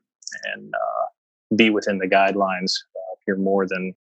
and 0.55 0.73
uh, 0.75 1.55
be 1.57 1.71
within 1.71 1.99
the 1.99 2.07
guidelines 2.07 2.73
uh, 2.97 3.15
if 3.15 3.21
you're 3.27 3.37
more 3.37 3.67
than 3.67 3.95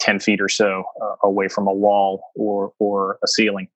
10 0.00 0.18
feet 0.18 0.40
or 0.40 0.48
so 0.48 0.84
uh, 1.02 1.14
away 1.22 1.48
from 1.48 1.66
a 1.66 1.72
wall 1.72 2.24
or 2.34 2.72
or 2.78 3.18
a 3.22 3.28
ceiling. 3.28 3.68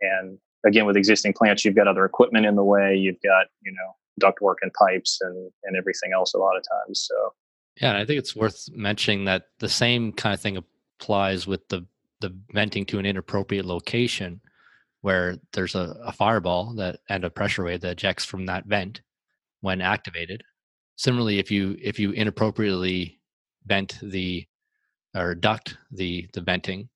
And 0.00 0.38
again 0.64 0.86
with 0.86 0.96
existing 0.96 1.32
plants 1.34 1.64
you've 1.64 1.76
got 1.76 1.88
other 1.88 2.04
equipment 2.04 2.46
in 2.46 2.56
the 2.56 2.64
way. 2.64 2.96
You've 2.96 3.22
got 3.22 3.46
you 3.62 3.72
know 3.72 3.96
ductwork 4.20 4.56
and 4.62 4.72
pipes 4.72 5.18
and 5.20 5.50
and 5.64 5.76
everything 5.76 6.12
else 6.14 6.34
a 6.34 6.38
lot 6.38 6.56
of 6.56 6.62
times 6.62 7.06
so. 7.08 7.34
Yeah 7.80 7.98
i 7.98 8.04
think 8.04 8.20
it's 8.20 8.36
worth 8.36 8.68
mentioning 8.72 9.24
that 9.24 9.46
the 9.58 9.68
same 9.68 10.12
kind 10.12 10.32
of 10.32 10.40
thing 10.40 10.56
applies 10.56 11.46
with 11.46 11.68
the 11.68 11.84
the 12.20 12.32
venting 12.52 12.86
to 12.86 13.00
an 13.00 13.04
inappropriate 13.04 13.66
location 13.66 14.40
where 15.04 15.36
there's 15.52 15.74
a, 15.74 15.96
a 16.04 16.12
fireball 16.12 16.74
that 16.74 17.00
and 17.08 17.24
a 17.24 17.30
pressure 17.30 17.64
wave 17.64 17.80
that 17.82 17.92
ejects 17.92 18.24
from 18.24 18.46
that 18.46 18.66
vent 18.66 19.02
when 19.60 19.80
activated 19.80 20.42
similarly, 20.96 21.38
if 21.38 21.50
you 21.50 21.76
if 21.80 21.98
you 21.98 22.12
inappropriately 22.12 23.20
vent 23.66 23.98
the 24.02 24.46
or 25.14 25.34
duct 25.34 25.76
the 25.90 26.28
the 26.32 26.40
venting, 26.40 26.88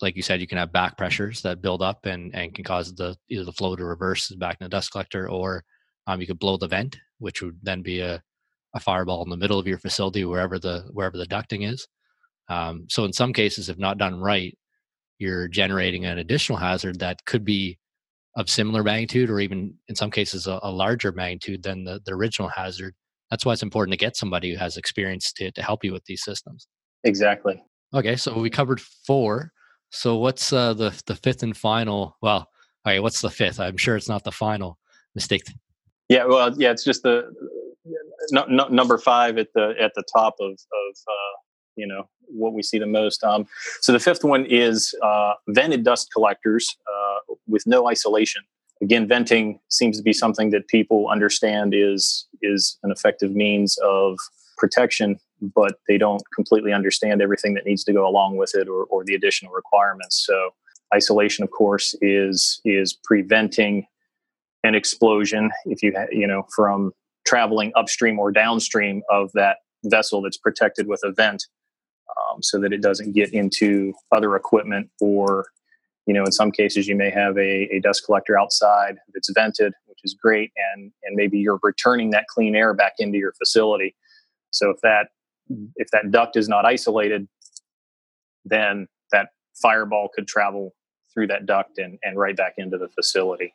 like 0.00 0.16
you 0.16 0.22
said, 0.22 0.40
you 0.40 0.46
can 0.46 0.58
have 0.58 0.72
back 0.72 0.96
pressures 0.96 1.42
that 1.42 1.62
build 1.62 1.82
up 1.82 2.06
and 2.06 2.34
and 2.34 2.54
can 2.54 2.64
cause 2.64 2.94
the 2.94 3.16
either 3.28 3.44
the 3.44 3.52
flow 3.52 3.76
to 3.76 3.84
reverse 3.84 4.28
back 4.36 4.56
in 4.60 4.64
the 4.64 4.68
dust 4.68 4.90
collector, 4.92 5.28
or 5.28 5.64
um, 6.06 6.20
you 6.20 6.26
could 6.26 6.38
blow 6.38 6.56
the 6.56 6.68
vent, 6.68 6.96
which 7.18 7.42
would 7.42 7.58
then 7.62 7.82
be 7.82 8.00
a 8.00 8.22
a 8.74 8.80
fireball 8.80 9.22
in 9.22 9.30
the 9.30 9.36
middle 9.36 9.58
of 9.58 9.68
your 9.68 9.78
facility 9.78 10.24
wherever 10.24 10.58
the 10.58 10.88
wherever 10.92 11.16
the 11.16 11.26
ducting 11.26 11.70
is. 11.70 11.86
Um, 12.48 12.86
so 12.88 13.04
in 13.04 13.12
some 13.12 13.32
cases, 13.32 13.68
if 13.68 13.78
not 13.78 13.98
done 13.98 14.20
right, 14.20 14.56
you're 15.18 15.48
generating 15.48 16.04
an 16.04 16.18
additional 16.18 16.58
hazard 16.58 17.00
that 17.00 17.24
could 17.24 17.44
be 17.44 17.78
of 18.36 18.50
similar 18.50 18.82
magnitude 18.82 19.30
or 19.30 19.40
even 19.40 19.74
in 19.88 19.94
some 19.94 20.10
cases 20.10 20.46
a, 20.46 20.58
a, 20.62 20.70
larger 20.70 21.12
magnitude 21.12 21.62
than 21.62 21.84
the, 21.84 22.00
the 22.04 22.12
original 22.12 22.48
hazard. 22.48 22.94
That's 23.30 23.46
why 23.46 23.52
it's 23.52 23.62
important 23.62 23.92
to 23.92 23.96
get 23.96 24.16
somebody 24.16 24.50
who 24.50 24.58
has 24.58 24.76
experience 24.76 25.32
to, 25.34 25.52
to 25.52 25.62
help 25.62 25.84
you 25.84 25.92
with 25.92 26.04
these 26.06 26.24
systems. 26.24 26.66
Exactly. 27.04 27.62
Okay, 27.94 28.16
so 28.16 28.36
we 28.38 28.50
covered 28.50 28.80
four. 28.80 29.52
So 29.90 30.16
what's 30.16 30.52
uh, 30.52 30.74
the 30.74 31.00
the 31.06 31.14
fifth 31.14 31.44
and 31.44 31.56
final? 31.56 32.16
Well, 32.20 32.38
all 32.38 32.46
right, 32.84 33.02
what's 33.02 33.20
the 33.20 33.30
fifth? 33.30 33.60
I'm 33.60 33.76
sure 33.76 33.96
it's 33.96 34.08
not 34.08 34.24
the 34.24 34.32
final 34.32 34.78
mistake. 35.14 35.42
Yeah, 36.08 36.24
well, 36.24 36.52
yeah, 36.58 36.72
it's 36.72 36.84
just 36.84 37.04
the 37.04 37.32
no, 38.30 38.44
no, 38.48 38.66
number 38.68 38.98
five 38.98 39.38
at 39.38 39.48
the 39.54 39.74
at 39.80 39.92
the 39.94 40.02
top 40.12 40.34
of 40.40 40.50
of 40.50 40.96
uh, 41.08 41.34
you 41.76 41.86
know 41.86 42.08
what 42.28 42.54
we 42.54 42.62
see 42.62 42.78
the 42.78 42.86
most. 42.86 43.22
Um, 43.22 43.46
so 43.80 43.92
the 43.92 44.00
fifth 44.00 44.24
one 44.24 44.46
is 44.46 44.94
uh, 45.02 45.34
vented 45.48 45.84
dust 45.84 46.10
collectors 46.12 46.76
uh, 46.86 47.34
with 47.46 47.66
no 47.66 47.88
isolation. 47.88 48.42
Again, 48.82 49.06
venting 49.06 49.60
seems 49.68 49.96
to 49.96 50.02
be 50.02 50.12
something 50.12 50.50
that 50.50 50.68
people 50.68 51.08
understand 51.08 51.74
is 51.74 52.26
is 52.42 52.78
an 52.82 52.90
effective 52.90 53.32
means 53.32 53.78
of 53.78 54.18
protection, 54.56 55.18
but 55.40 55.74
they 55.88 55.98
don't 55.98 56.22
completely 56.34 56.72
understand 56.72 57.22
everything 57.22 57.54
that 57.54 57.66
needs 57.66 57.84
to 57.84 57.92
go 57.92 58.06
along 58.06 58.36
with 58.36 58.54
it 58.54 58.68
or, 58.68 58.84
or 58.84 59.04
the 59.04 59.14
additional 59.14 59.52
requirements. 59.52 60.24
So 60.26 60.50
isolation, 60.94 61.44
of 61.44 61.50
course, 61.50 61.94
is 62.00 62.60
is 62.64 62.92
preventing 63.04 63.86
an 64.62 64.74
explosion 64.74 65.50
if 65.66 65.82
you 65.82 65.92
you 66.10 66.26
know 66.26 66.46
from 66.54 66.92
traveling 67.26 67.72
upstream 67.74 68.18
or 68.18 68.30
downstream 68.30 69.02
of 69.10 69.30
that 69.32 69.58
vessel 69.84 70.22
that's 70.22 70.36
protected 70.36 70.86
with 70.86 71.00
a 71.04 71.12
vent 71.12 71.44
um, 72.10 72.42
so 72.42 72.60
that 72.60 72.72
it 72.72 72.82
doesn't 72.82 73.12
get 73.12 73.32
into 73.32 73.92
other 74.14 74.36
equipment 74.36 74.90
or 75.00 75.46
you 76.06 76.14
know 76.14 76.24
in 76.24 76.32
some 76.32 76.50
cases 76.50 76.86
you 76.86 76.96
may 76.96 77.10
have 77.10 77.36
a, 77.38 77.68
a 77.72 77.80
dust 77.80 78.04
collector 78.04 78.38
outside 78.38 78.96
that's 79.12 79.30
vented 79.34 79.72
which 79.86 79.98
is 80.04 80.14
great 80.14 80.50
and 80.74 80.92
and 81.02 81.16
maybe 81.16 81.38
you're 81.38 81.60
returning 81.62 82.10
that 82.10 82.26
clean 82.28 82.54
air 82.54 82.74
back 82.74 82.94
into 82.98 83.18
your 83.18 83.32
facility. 83.32 83.94
So 84.50 84.70
if 84.70 84.80
that 84.82 85.08
if 85.76 85.88
that 85.92 86.10
duct 86.10 86.36
is 86.36 86.48
not 86.48 86.64
isolated 86.64 87.28
then 88.44 88.86
that 89.12 89.28
fireball 89.60 90.08
could 90.14 90.26
travel 90.26 90.74
through 91.12 91.28
that 91.28 91.46
duct 91.46 91.78
and, 91.78 91.98
and 92.02 92.18
right 92.18 92.36
back 92.36 92.54
into 92.58 92.76
the 92.76 92.88
facility. 92.88 93.54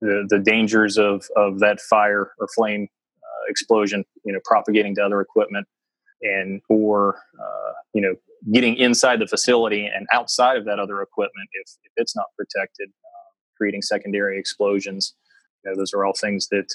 The, 0.00 0.26
the 0.28 0.38
dangers 0.38 0.96
of, 0.96 1.24
of 1.34 1.58
that 1.58 1.80
fire 1.80 2.30
or 2.38 2.48
flame 2.54 2.86
uh, 3.22 3.44
explosion 3.48 4.04
you 4.24 4.32
know 4.32 4.40
propagating 4.44 4.94
to 4.96 5.04
other 5.04 5.20
equipment 5.20 5.66
and 6.22 6.60
or 6.68 7.20
uh, 7.40 7.72
you 7.94 8.02
know 8.02 8.14
getting 8.52 8.76
inside 8.76 9.20
the 9.20 9.26
facility 9.26 9.84
and 9.84 10.06
outside 10.12 10.56
of 10.56 10.64
that 10.64 10.78
other 10.78 11.02
equipment 11.02 11.48
if, 11.54 11.70
if 11.84 11.92
it's 11.96 12.14
not 12.14 12.26
protected 12.36 12.88
uh, 12.88 13.30
creating 13.56 13.82
secondary 13.82 14.38
explosions. 14.38 15.14
You 15.64 15.70
know, 15.70 15.76
those 15.76 15.92
are 15.92 16.04
all 16.04 16.14
things 16.18 16.48
that 16.48 16.66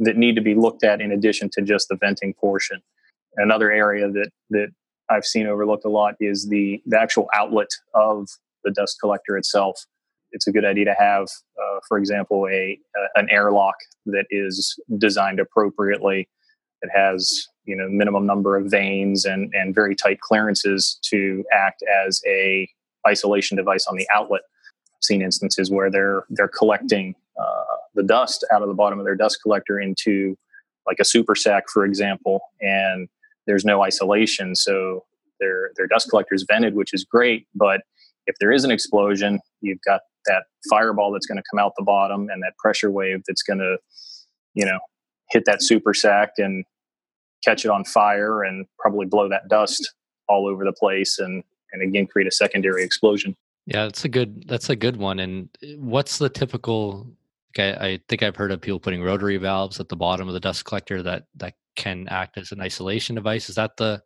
that 0.00 0.16
need 0.16 0.34
to 0.34 0.42
be 0.42 0.54
looked 0.54 0.84
at 0.84 1.00
in 1.00 1.12
addition 1.12 1.48
to 1.52 1.62
just 1.62 1.88
the 1.88 1.96
venting 1.96 2.34
portion. 2.34 2.80
Another 3.36 3.70
area 3.70 4.10
that 4.10 4.30
that 4.50 4.68
i've 5.08 5.24
seen 5.24 5.46
overlooked 5.46 5.84
a 5.84 5.88
lot 5.88 6.14
is 6.20 6.48
the 6.48 6.82
the 6.86 6.98
actual 6.98 7.28
outlet 7.34 7.68
of 7.94 8.28
the 8.64 8.70
dust 8.72 8.98
collector 9.00 9.36
itself. 9.36 9.84
It's 10.32 10.48
a 10.48 10.52
good 10.52 10.64
idea 10.64 10.86
to 10.86 10.94
have 10.98 11.24
uh, 11.24 11.80
for 11.86 11.98
example 11.98 12.46
a, 12.46 12.78
a 12.96 13.20
an 13.20 13.28
airlock 13.30 13.76
that 14.06 14.26
is 14.30 14.78
designed 14.98 15.40
appropriately 15.40 16.28
that 16.86 16.98
has 16.98 17.48
you 17.64 17.76
know 17.76 17.88
minimum 17.88 18.26
number 18.26 18.56
of 18.56 18.66
vanes 18.66 19.24
and 19.24 19.52
and 19.54 19.74
very 19.74 19.94
tight 19.94 20.20
clearances 20.20 20.98
to 21.02 21.44
act 21.52 21.82
as 22.06 22.20
a 22.26 22.68
isolation 23.06 23.56
device 23.56 23.86
on 23.86 23.96
the 23.96 24.06
outlet. 24.14 24.42
I've 24.94 25.02
seen 25.02 25.22
instances 25.22 25.70
where 25.70 25.90
they're 25.90 26.24
they're 26.30 26.48
collecting 26.48 27.14
uh, 27.38 27.76
the 27.94 28.02
dust 28.02 28.44
out 28.52 28.62
of 28.62 28.68
the 28.68 28.74
bottom 28.74 28.98
of 28.98 29.04
their 29.04 29.16
dust 29.16 29.38
collector 29.42 29.80
into 29.80 30.36
like 30.86 30.98
a 31.00 31.04
super 31.04 31.34
sack, 31.34 31.64
for 31.72 31.84
example, 31.84 32.40
and 32.60 33.08
there's 33.46 33.64
no 33.64 33.82
isolation, 33.82 34.54
so 34.54 35.04
their 35.40 35.70
their 35.76 35.86
dust 35.86 36.08
collector 36.10 36.34
is 36.34 36.44
vented, 36.48 36.74
which 36.74 36.94
is 36.94 37.04
great. 37.04 37.46
But 37.54 37.82
if 38.26 38.36
there 38.40 38.52
is 38.52 38.64
an 38.64 38.70
explosion, 38.70 39.40
you've 39.60 39.80
got 39.86 40.02
that 40.26 40.44
fireball 40.68 41.12
that's 41.12 41.26
going 41.26 41.36
to 41.36 41.44
come 41.50 41.60
out 41.60 41.72
the 41.76 41.84
bottom 41.84 42.28
and 42.28 42.42
that 42.42 42.56
pressure 42.58 42.90
wave 42.90 43.22
that's 43.26 43.42
going 43.42 43.60
to, 43.60 43.76
you 44.54 44.64
know, 44.64 44.78
hit 45.30 45.44
that 45.44 45.62
super 45.62 45.94
sack 45.94 46.30
and 46.38 46.64
catch 47.44 47.64
it 47.64 47.70
on 47.70 47.84
fire 47.84 48.42
and 48.42 48.66
probably 48.78 49.06
blow 49.06 49.28
that 49.28 49.48
dust 49.48 49.94
all 50.28 50.46
over 50.46 50.64
the 50.64 50.72
place 50.72 51.18
and 51.18 51.42
and 51.72 51.82
again 51.82 52.06
create 52.06 52.26
a 52.26 52.32
secondary 52.32 52.82
explosion. 52.82 53.36
Yeah, 53.66 53.84
that's 53.84 54.04
a 54.04 54.08
good 54.08 54.44
that's 54.46 54.70
a 54.70 54.76
good 54.76 54.96
one. 54.96 55.18
And 55.18 55.48
what's 55.76 56.18
the 56.18 56.28
typical? 56.28 57.06
I, 57.58 57.72
I 57.72 58.00
think 58.08 58.22
I've 58.22 58.36
heard 58.36 58.52
of 58.52 58.60
people 58.60 58.78
putting 58.78 59.02
rotary 59.02 59.38
valves 59.38 59.80
at 59.80 59.88
the 59.88 59.96
bottom 59.96 60.28
of 60.28 60.34
the 60.34 60.40
dust 60.40 60.64
collector 60.64 61.02
that 61.02 61.24
that 61.36 61.54
can 61.74 62.06
act 62.08 62.38
as 62.38 62.52
an 62.52 62.60
isolation 62.60 63.16
device. 63.16 63.48
Is 63.48 63.56
that 63.56 63.76
the 63.76 64.02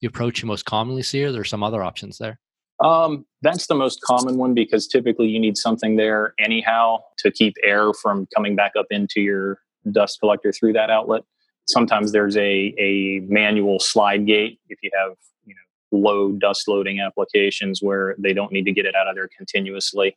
the 0.00 0.08
approach 0.08 0.42
you 0.42 0.48
most 0.48 0.64
commonly 0.64 1.02
see, 1.02 1.24
or 1.24 1.38
are 1.38 1.44
some 1.44 1.62
other 1.62 1.82
options 1.82 2.18
there? 2.18 2.38
Um, 2.82 3.26
that's 3.42 3.68
the 3.68 3.74
most 3.74 4.00
common 4.02 4.38
one 4.38 4.54
because 4.54 4.88
typically 4.88 5.28
you 5.28 5.38
need 5.38 5.56
something 5.56 5.96
there 5.96 6.34
anyhow 6.40 6.98
to 7.18 7.30
keep 7.30 7.54
air 7.62 7.92
from 7.92 8.26
coming 8.34 8.56
back 8.56 8.72
up 8.76 8.86
into 8.90 9.20
your 9.20 9.58
dust 9.92 10.18
collector 10.20 10.52
through 10.52 10.72
that 10.72 10.90
outlet 10.90 11.22
sometimes 11.66 12.12
there's 12.12 12.36
a, 12.36 12.74
a 12.78 13.20
manual 13.28 13.78
slide 13.78 14.26
gate 14.26 14.60
if 14.68 14.78
you 14.82 14.90
have 14.98 15.16
you 15.44 15.54
know 15.54 15.98
low 15.98 16.32
dust 16.32 16.68
loading 16.68 17.00
applications 17.00 17.82
where 17.82 18.14
they 18.18 18.32
don't 18.32 18.52
need 18.52 18.64
to 18.64 18.72
get 18.72 18.86
it 18.86 18.94
out 18.94 19.08
of 19.08 19.14
there 19.14 19.28
continuously. 19.36 20.16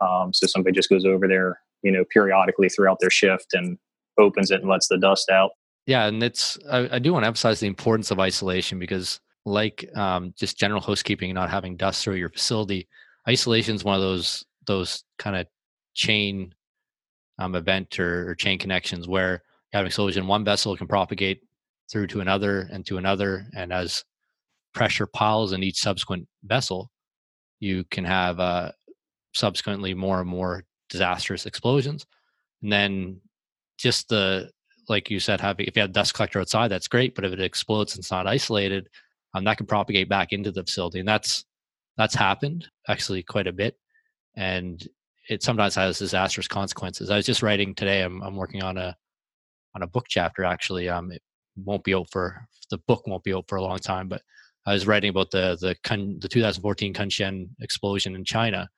Um, 0.00 0.32
so 0.32 0.46
somebody 0.46 0.74
just 0.74 0.88
goes 0.88 1.04
over 1.04 1.26
there 1.26 1.60
you 1.82 1.90
know 1.90 2.04
periodically 2.10 2.68
throughout 2.68 2.98
their 3.00 3.10
shift 3.10 3.54
and 3.54 3.78
opens 4.18 4.50
it 4.50 4.60
and 4.60 4.68
lets 4.68 4.88
the 4.88 4.98
dust 4.98 5.30
out. 5.30 5.50
Yeah 5.86 6.06
and 6.06 6.22
it's 6.22 6.58
i, 6.70 6.96
I 6.96 6.98
do 6.98 7.12
want 7.12 7.22
to 7.22 7.28
emphasize 7.28 7.60
the 7.60 7.66
importance 7.66 8.10
of 8.10 8.20
isolation 8.20 8.78
because 8.78 9.20
like 9.46 9.88
um, 9.96 10.34
just 10.36 10.58
general 10.58 10.82
housekeeping 10.82 11.30
and 11.30 11.36
not 11.36 11.50
having 11.50 11.76
dust 11.76 12.04
through 12.04 12.16
your 12.16 12.28
facility 12.28 12.86
isolation 13.26 13.74
is 13.74 13.84
one 13.84 13.94
of 13.94 14.02
those 14.02 14.44
those 14.66 15.04
kind 15.18 15.34
of 15.34 15.46
chain 15.94 16.54
um, 17.38 17.54
event 17.54 17.98
or, 17.98 18.30
or 18.30 18.34
chain 18.34 18.58
connections 18.58 19.08
where 19.08 19.42
having 19.72 19.88
explosion 19.88 20.22
in 20.22 20.28
one 20.28 20.44
vessel 20.44 20.76
can 20.76 20.86
propagate 20.86 21.42
through 21.90 22.06
to 22.08 22.20
another 22.20 22.68
and 22.72 22.86
to 22.86 22.98
another. 22.98 23.46
And 23.54 23.72
as 23.72 24.04
pressure 24.74 25.06
piles 25.06 25.52
in 25.52 25.62
each 25.62 25.80
subsequent 25.80 26.28
vessel, 26.44 26.90
you 27.60 27.84
can 27.90 28.04
have 28.04 28.40
uh, 28.40 28.72
subsequently 29.34 29.94
more 29.94 30.20
and 30.20 30.28
more 30.28 30.64
disastrous 30.88 31.46
explosions. 31.46 32.06
And 32.62 32.72
then 32.72 33.20
just 33.78 34.08
the 34.08 34.50
like 34.88 35.10
you 35.10 35.20
said, 35.20 35.40
having 35.40 35.66
if 35.66 35.76
you 35.76 35.82
have 35.82 35.92
dust 35.92 36.14
collector 36.14 36.40
outside, 36.40 36.68
that's 36.68 36.88
great. 36.88 37.14
But 37.14 37.24
if 37.24 37.32
it 37.32 37.40
explodes 37.40 37.92
and 37.92 38.00
it's 38.00 38.10
not 38.10 38.26
isolated, 38.26 38.88
um, 39.34 39.44
that 39.44 39.58
can 39.58 39.66
propagate 39.66 40.08
back 40.08 40.32
into 40.32 40.50
the 40.50 40.62
facility, 40.62 41.00
and 41.00 41.08
that's 41.08 41.44
that's 41.96 42.14
happened 42.14 42.68
actually 42.88 43.22
quite 43.22 43.46
a 43.46 43.52
bit, 43.52 43.76
and 44.36 44.86
it 45.28 45.42
sometimes 45.42 45.74
has 45.74 45.98
disastrous 45.98 46.48
consequences. 46.48 47.10
I 47.10 47.16
was 47.16 47.26
just 47.26 47.42
writing 47.42 47.74
today. 47.74 48.02
I'm 48.02 48.22
I'm 48.22 48.36
working 48.36 48.62
on 48.62 48.78
a 48.78 48.96
on 49.78 49.82
a 49.82 49.86
book 49.86 50.06
chapter 50.08 50.44
actually. 50.44 50.88
Um, 50.88 51.12
it 51.12 51.22
won't 51.56 51.84
be 51.84 51.94
out 51.94 52.10
for 52.10 52.46
the 52.70 52.78
book 52.78 53.06
won't 53.06 53.24
be 53.24 53.32
out 53.32 53.46
for 53.48 53.56
a 53.56 53.62
long 53.62 53.78
time, 53.78 54.08
but 54.08 54.22
I 54.66 54.72
was 54.72 54.86
writing 54.86 55.10
about 55.10 55.30
the 55.30 55.56
the 55.60 55.76
the 56.20 56.28
2014 56.28 56.92
Kunshan 56.94 57.48
explosion 57.60 58.14
in 58.14 58.24
China, 58.24 58.68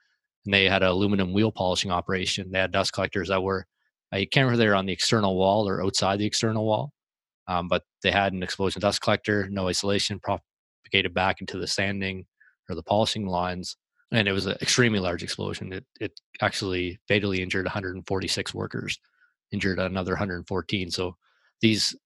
and 0.45 0.55
they 0.55 0.65
had 0.65 0.83
an 0.83 0.91
aluminum 0.91 1.33
wheel 1.33 1.53
polishing 1.53 1.91
operation. 1.91 2.51
They 2.51 2.59
had 2.59 2.73
dust 2.73 2.93
collectors 2.93 3.29
that 3.29 3.43
were 3.43 3.67
I 4.13 4.27
can't 4.27 4.45
remember 4.45 4.59
they 4.59 4.69
were 4.69 4.75
on 4.75 4.87
the 4.87 4.93
external 4.93 5.37
wall 5.37 5.69
or 5.69 5.83
outside 5.83 6.19
the 6.19 6.27
external 6.27 6.67
wall, 6.67 6.93
um, 7.49 7.69
but 7.69 7.83
they 8.03 8.11
had 8.11 8.33
an 8.33 8.43
explosion 8.43 8.81
dust 8.81 9.01
collector, 9.01 9.49
no 9.51 9.69
isolation, 9.69 10.21
propagated 10.21 11.15
back 11.15 11.41
into 11.41 11.59
the 11.59 11.67
sanding 11.67 12.27
or 12.69 12.75
the 12.75 12.83
polishing 12.83 13.27
lines, 13.27 13.77
and 14.13 14.29
it 14.29 14.33
was 14.33 14.47
an 14.47 14.57
extremely 14.61 15.01
large 15.01 15.23
explosion. 15.23 15.73
It 15.73 15.85
it 16.01 16.21
actually 16.43 17.01
fatally 17.09 17.43
injured 17.43 17.65
146 17.65 18.55
workers 18.55 18.99
injured 19.53 19.79
another 19.79 20.13
114. 20.13 20.91
So 20.91 21.17
these 21.61 21.97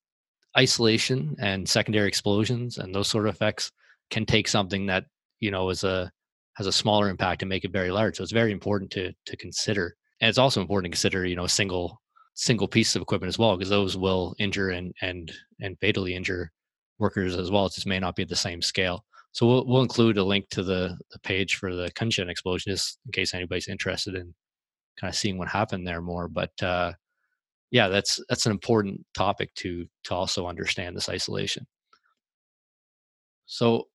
isolation 0.57 1.37
and 1.41 1.69
secondary 1.69 2.09
explosions 2.09 2.79
and 2.79 2.95
those 2.95 3.09
sort 3.09 3.27
of 3.27 3.35
effects 3.35 3.73
can 4.11 4.25
take 4.25 4.47
something 4.47 4.87
that 4.87 5.05
you 5.41 5.51
know 5.51 5.71
is 5.71 5.85
a 5.85 6.11
has 6.57 6.67
a 6.67 6.73
smaller 6.73 7.09
impact 7.09 7.43
and 7.43 7.49
make 7.49 7.65
it 7.65 7.73
very 7.73 7.91
large. 7.91 8.17
So 8.17 8.23
it's 8.23 8.33
very 8.33 8.53
important 8.53 8.91
to 8.93 9.13
to 9.27 9.37
consider. 9.37 9.97
And 10.21 10.29
it's 10.29 10.39
also 10.39 10.61
important 10.61 10.93
to 10.93 10.97
consider, 10.97 11.27
you 11.27 11.37
know, 11.37 11.47
single 11.47 12.01
single 12.35 12.69
pieces 12.69 12.97
of 12.97 13.03
equipment 13.03 13.29
as 13.29 13.39
well, 13.39 13.57
because 13.57 13.71
those 13.71 13.97
will 13.97 14.35
injure 14.39 14.71
and 14.71 14.93
and 15.03 15.33
and 15.61 15.79
fatally 15.81 16.15
injure 16.15 16.51
workers 16.99 17.37
as 17.37 17.51
well. 17.51 17.67
It 17.67 17.75
just 17.75 17.87
may 17.87 17.99
not 17.99 18.17
be 18.17 18.23
at 18.23 18.29
the 18.29 18.37
same 18.37 18.63
scale. 18.63 19.05
So 19.33 19.47
we'll 19.47 19.67
we'll 19.67 19.83
include 19.83 20.19
a 20.19 20.25
link 20.25 20.49
to 20.51 20.63
the 20.63 20.97
the 21.11 21.19
page 21.21 21.57
for 21.57 21.75
the 21.75 21.91
Kunshan 21.93 22.31
explosion, 22.31 22.73
just 22.73 22.99
in 23.07 23.13
case 23.13 23.35
anybody's 23.35 23.69
interested 23.69 24.15
in 24.15 24.35
kind 24.99 25.11
of 25.11 25.17
seeing 25.17 25.39
what 25.39 25.49
happened 25.49 25.87
there 25.87 26.01
more. 26.01 26.29
But 26.29 26.51
uh, 26.63 26.93
yeah, 27.75 27.89
that's 27.89 28.21
that's 28.29 28.47
an 28.47 28.53
important 28.53 29.05
topic 29.15 29.53
to 29.57 29.85
to 30.05 30.15
also 30.15 30.47
understand 30.47 30.95
this 30.95 31.09
isolation. 31.09 31.67
So, 33.47 33.89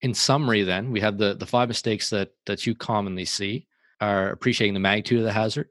in 0.00 0.14
summary, 0.14 0.62
then 0.62 0.92
we 0.92 1.00
have 1.00 1.18
the 1.18 1.34
the 1.34 1.44
five 1.44 1.66
mistakes 1.66 2.08
that 2.10 2.30
that 2.46 2.68
you 2.68 2.76
commonly 2.76 3.24
see 3.24 3.66
are 4.00 4.30
appreciating 4.30 4.74
the 4.74 4.80
magnitude 4.80 5.18
of 5.18 5.24
the 5.24 5.32
hazard, 5.32 5.66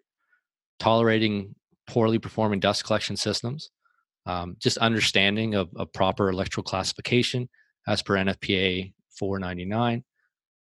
tolerating 0.80 1.56
poorly 1.88 2.19
performing 2.19 2.60
dust 2.60 2.84
collection 2.84 3.15
systems, 3.15 3.69
um, 4.25 4.58
just 4.60 4.78
understanding 4.80 5.56
of, 5.56 5.69
of, 5.78 5.93
proper 5.93 6.30
electrical 6.30 6.63
classification 6.63 7.47
as 7.88 8.02
per 8.04 8.15
NFPA 8.15 8.91
499, 9.17 10.04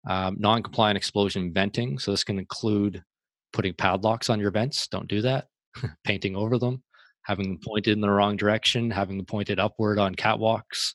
um, 0.09 0.37
non-compliant 0.41 0.97
explosion 0.97 1.53
venting. 1.53 1.99
So 1.99 2.13
this 2.13 2.25
can 2.25 2.39
include 2.39 3.05
putting 3.53 3.75
padlocks 3.75 4.31
on 4.31 4.41
your 4.41 4.51
vents. 4.51 4.89
Don't 4.89 5.07
do 5.07 5.21
that. 5.21 5.49
Painting 6.05 6.37
over 6.37 6.59
them, 6.59 6.83
having 7.23 7.49
them 7.49 7.59
pointed 7.65 7.93
in 7.93 8.01
the 8.01 8.11
wrong 8.11 8.37
direction, 8.37 8.91
having 8.91 9.17
them 9.17 9.27
pointed 9.27 9.59
upward 9.59 9.99
on 9.99 10.15
catwalks, 10.15 10.95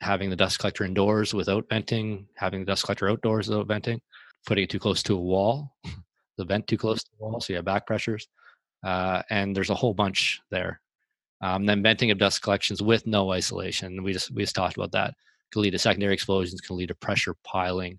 having 0.00 0.30
the 0.30 0.36
dust 0.36 0.58
collector 0.58 0.84
indoors 0.84 1.34
without 1.34 1.66
venting, 1.68 2.26
having 2.36 2.60
the 2.60 2.66
dust 2.66 2.84
collector 2.84 3.08
outdoors 3.08 3.48
without 3.48 3.68
venting, 3.68 4.00
putting 4.46 4.64
it 4.64 4.70
too 4.70 4.78
close 4.78 5.02
to 5.02 5.14
a 5.14 5.20
wall, 5.20 5.72
the 6.38 6.44
vent 6.44 6.66
too 6.66 6.78
close 6.78 7.02
to 7.02 7.10
the 7.18 7.24
wall, 7.24 7.40
so 7.40 7.52
you 7.52 7.56
have 7.56 7.64
back 7.64 7.86
pressures. 7.86 8.28
Uh, 8.84 9.22
and 9.30 9.56
there's 9.56 9.70
a 9.70 9.74
whole 9.74 9.94
bunch 9.94 10.40
there. 10.50 10.80
Um, 11.40 11.66
then 11.66 11.82
venting 11.82 12.10
of 12.10 12.18
dust 12.18 12.42
collections 12.42 12.82
with 12.82 13.06
no 13.06 13.32
isolation. 13.32 14.02
We 14.02 14.12
just 14.12 14.30
we 14.30 14.42
just 14.42 14.54
talked 14.54 14.76
about 14.76 14.92
that. 14.92 15.14
Can 15.52 15.62
lead 15.62 15.72
to 15.72 15.78
secondary 15.78 16.14
explosions. 16.14 16.60
Can 16.60 16.76
lead 16.76 16.88
to 16.88 16.94
pressure 16.94 17.34
piling, 17.44 17.98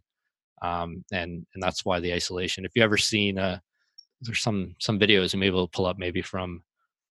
um, 0.61 1.03
and 1.11 1.45
and 1.53 1.61
that's 1.61 1.85
why 1.85 1.99
the 1.99 2.13
isolation. 2.13 2.65
If 2.65 2.71
you 2.75 2.83
ever 2.83 2.97
seen 2.97 3.37
a, 3.37 3.61
there's 4.21 4.41
some 4.41 4.75
some 4.79 4.99
videos 4.99 5.33
you 5.33 5.39
may 5.39 5.45
be 5.45 5.55
able 5.55 5.67
to 5.67 5.75
pull 5.75 5.85
up 5.85 5.97
maybe 5.97 6.21
from 6.21 6.63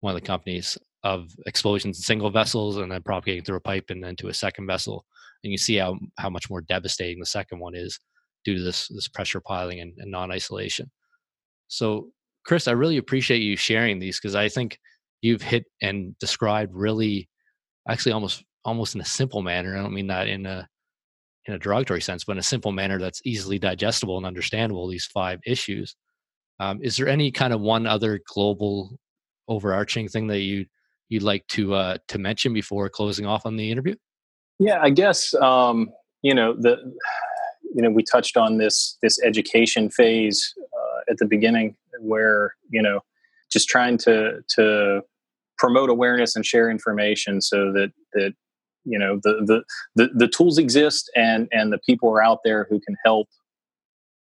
one 0.00 0.14
of 0.14 0.20
the 0.20 0.26
companies 0.26 0.78
of 1.02 1.30
explosions 1.46 1.98
in 1.98 2.02
single 2.02 2.30
vessels 2.30 2.78
and 2.78 2.90
then 2.90 3.02
propagating 3.02 3.44
through 3.44 3.56
a 3.56 3.60
pipe 3.60 3.84
and 3.90 4.02
then 4.02 4.16
to 4.16 4.28
a 4.28 4.34
second 4.34 4.66
vessel, 4.66 5.04
and 5.42 5.52
you 5.52 5.58
see 5.58 5.76
how 5.76 5.98
how 6.18 6.30
much 6.30 6.50
more 6.50 6.62
devastating 6.62 7.20
the 7.20 7.26
second 7.26 7.58
one 7.58 7.74
is 7.74 8.00
due 8.44 8.56
to 8.56 8.62
this 8.62 8.88
this 8.88 9.08
pressure 9.08 9.40
piling 9.40 9.80
and, 9.80 9.92
and 9.98 10.10
non 10.10 10.32
isolation. 10.32 10.90
So, 11.68 12.10
Chris, 12.46 12.68
I 12.68 12.72
really 12.72 12.96
appreciate 12.96 13.42
you 13.42 13.56
sharing 13.56 13.98
these 13.98 14.18
because 14.20 14.34
I 14.34 14.48
think 14.48 14.78
you've 15.22 15.42
hit 15.42 15.64
and 15.80 16.16
described 16.18 16.72
really, 16.74 17.28
actually, 17.88 18.12
almost 18.12 18.44
almost 18.64 18.94
in 18.94 19.00
a 19.00 19.06
simple 19.06 19.42
manner. 19.42 19.76
I 19.76 19.82
don't 19.82 19.94
mean 19.94 20.06
that 20.08 20.28
in 20.28 20.46
a 20.46 20.68
in 21.46 21.54
a 21.54 21.58
derogatory 21.58 22.00
sense, 22.00 22.24
but 22.24 22.32
in 22.32 22.38
a 22.38 22.42
simple 22.42 22.72
manner 22.72 22.98
that's 22.98 23.20
easily 23.24 23.58
digestible 23.58 24.16
and 24.16 24.26
understandable. 24.26 24.88
These 24.88 25.06
five 25.06 25.40
issues. 25.46 25.96
Um, 26.60 26.80
is 26.82 26.96
there 26.96 27.08
any 27.08 27.30
kind 27.30 27.52
of 27.52 27.60
one 27.60 27.86
other 27.86 28.20
global 28.26 28.98
overarching 29.48 30.08
thing 30.08 30.28
that 30.28 30.40
you 30.40 30.66
you'd 31.08 31.22
like 31.22 31.46
to 31.48 31.74
uh, 31.74 31.98
to 32.08 32.18
mention 32.18 32.52
before 32.52 32.88
closing 32.88 33.26
off 33.26 33.46
on 33.46 33.56
the 33.56 33.70
interview? 33.70 33.94
Yeah, 34.58 34.78
I 34.80 34.90
guess 34.90 35.34
um, 35.34 35.90
you 36.22 36.34
know 36.34 36.54
the 36.54 36.76
you 37.74 37.82
know 37.82 37.90
we 37.90 38.02
touched 38.02 38.36
on 38.36 38.58
this 38.58 38.96
this 39.02 39.20
education 39.22 39.90
phase 39.90 40.54
uh, 40.60 41.10
at 41.10 41.18
the 41.18 41.26
beginning 41.26 41.76
where 42.00 42.54
you 42.70 42.82
know 42.82 43.00
just 43.52 43.68
trying 43.68 43.98
to 43.98 44.40
to 44.48 45.02
promote 45.58 45.90
awareness 45.90 46.36
and 46.36 46.46
share 46.46 46.70
information 46.70 47.40
so 47.40 47.72
that 47.72 47.92
that 48.12 48.32
you 48.84 48.98
know 48.98 49.18
the 49.22 49.44
the 49.44 49.64
the, 49.96 50.10
the 50.14 50.28
tools 50.28 50.58
exist 50.58 51.10
and 51.16 51.48
and 51.52 51.72
the 51.72 51.78
people 51.78 52.08
are 52.10 52.22
out 52.22 52.40
there 52.44 52.66
who 52.70 52.80
can 52.80 52.96
help 53.04 53.28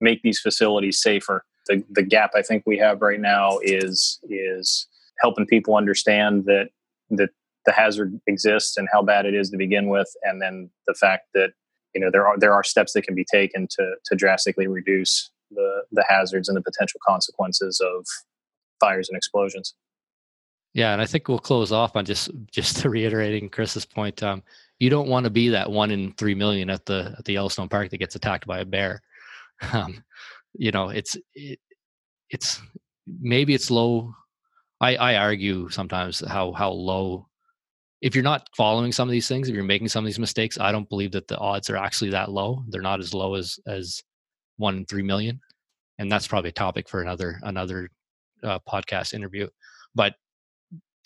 make 0.00 0.22
these 0.22 0.40
facilities 0.40 1.00
safer 1.00 1.44
the 1.66 1.83
the 1.90 2.03
gap 2.03 2.31
i 2.35 2.42
think 2.42 2.62
we 2.66 2.79
have 2.79 3.00
right 3.00 3.20
now 3.20 3.59
is 3.62 4.20
is 4.24 4.87
helping 5.20 5.46
people 5.46 5.77
understand 5.77 6.44
that 6.44 6.68
that 7.11 7.31
the 7.66 7.72
hazard 7.72 8.20
exists 8.27 8.77
and 8.77 8.88
how 8.92 9.03
bad 9.03 9.24
it 9.24 9.35
is 9.35 9.50
to 9.50 9.57
begin 9.57 9.88
with 9.88 10.11
and 10.22 10.40
then 10.40 10.70
the 10.87 10.94
fact 10.94 11.24
that 11.35 11.53
you 11.94 12.00
know 12.00 12.11
there 12.11 12.27
are 12.27 12.38
there 12.38 12.53
are 12.53 12.62
steps 12.62 12.92
that 12.92 13.03
can 13.03 13.14
be 13.14 13.24
taken 13.24 13.66
to 13.68 13.94
to 14.05 14.16
drastically 14.16 14.66
reduce 14.66 15.31
the 15.50 15.83
the 15.92 16.05
hazards 16.09 16.48
and 16.48 16.57
the 16.57 16.62
potential 16.62 17.00
consequences 17.07 17.81
of 17.81 18.07
fires 18.81 19.09
and 19.09 19.16
explosions. 19.16 19.74
Yeah, 20.74 20.92
and 20.92 21.00
I 21.00 21.07
think 21.07 21.29
we'll 21.29 21.38
close 21.38 21.72
off 21.72 21.96
on 21.96 22.05
just 22.05 22.31
just 22.50 22.85
reiterating 22.85 23.48
Chris's 23.48 23.87
point. 23.87 24.22
Um, 24.22 24.42
you 24.79 24.90
don't 24.90 25.09
want 25.09 25.24
to 25.24 25.31
be 25.31 25.48
that 25.50 25.70
one 25.70 25.90
in 25.90 26.12
three 26.12 26.35
million 26.35 26.68
at 26.68 26.85
the 26.85 27.14
at 27.18 27.24
the 27.24 27.33
Yellowstone 27.35 27.68
Park 27.68 27.90
that 27.90 27.98
gets 27.98 28.16
attacked 28.16 28.46
by 28.46 28.61
a 28.61 28.64
bear. 28.64 29.03
Um, 29.72 30.03
you 30.55 30.71
know, 30.71 30.88
it's 30.88 31.17
it, 31.35 31.59
it's 32.31 32.61
maybe 33.07 33.55
it's 33.55 33.71
low. 33.71 34.14
I 34.81 34.97
I 34.97 35.17
argue 35.17 35.69
sometimes 35.71 36.21
how 36.21 36.53
how 36.53 36.71
low 36.71 37.29
if 38.05 38.14
you're 38.14 38.23
not 38.23 38.51
following 38.55 38.93
some 38.93 39.09
of 39.09 39.12
these 39.12 39.29
things, 39.29 39.49
if 39.49 39.55
you're 39.55 39.64
making 39.64 39.88
some 39.88 40.05
of 40.05 40.07
these 40.07 40.19
mistakes, 40.19 40.61
I 40.61 40.73
don't 40.73 40.88
believe 40.90 41.12
that 41.12 41.27
the 41.27 41.38
odds 41.38 41.71
are 41.71 41.79
actually 41.79 42.11
that 42.11 42.31
low. 42.31 42.62
They're 42.69 42.83
not 42.83 43.01
as 43.01 43.14
low 43.14 43.35
as 43.35 43.59
as 43.67 44.03
one 44.59 44.77
in 44.77 44.85
three 44.85 45.03
million, 45.03 45.40
and 45.99 46.12
that's 46.12 46.29
probably 46.29 46.51
a 46.51 46.53
topic 46.53 46.87
for 46.87 47.01
another 47.01 47.40
another 47.45 47.88
uh, 48.43 48.59
podcast 48.69 49.14
interview. 49.14 49.49
But 49.95 50.17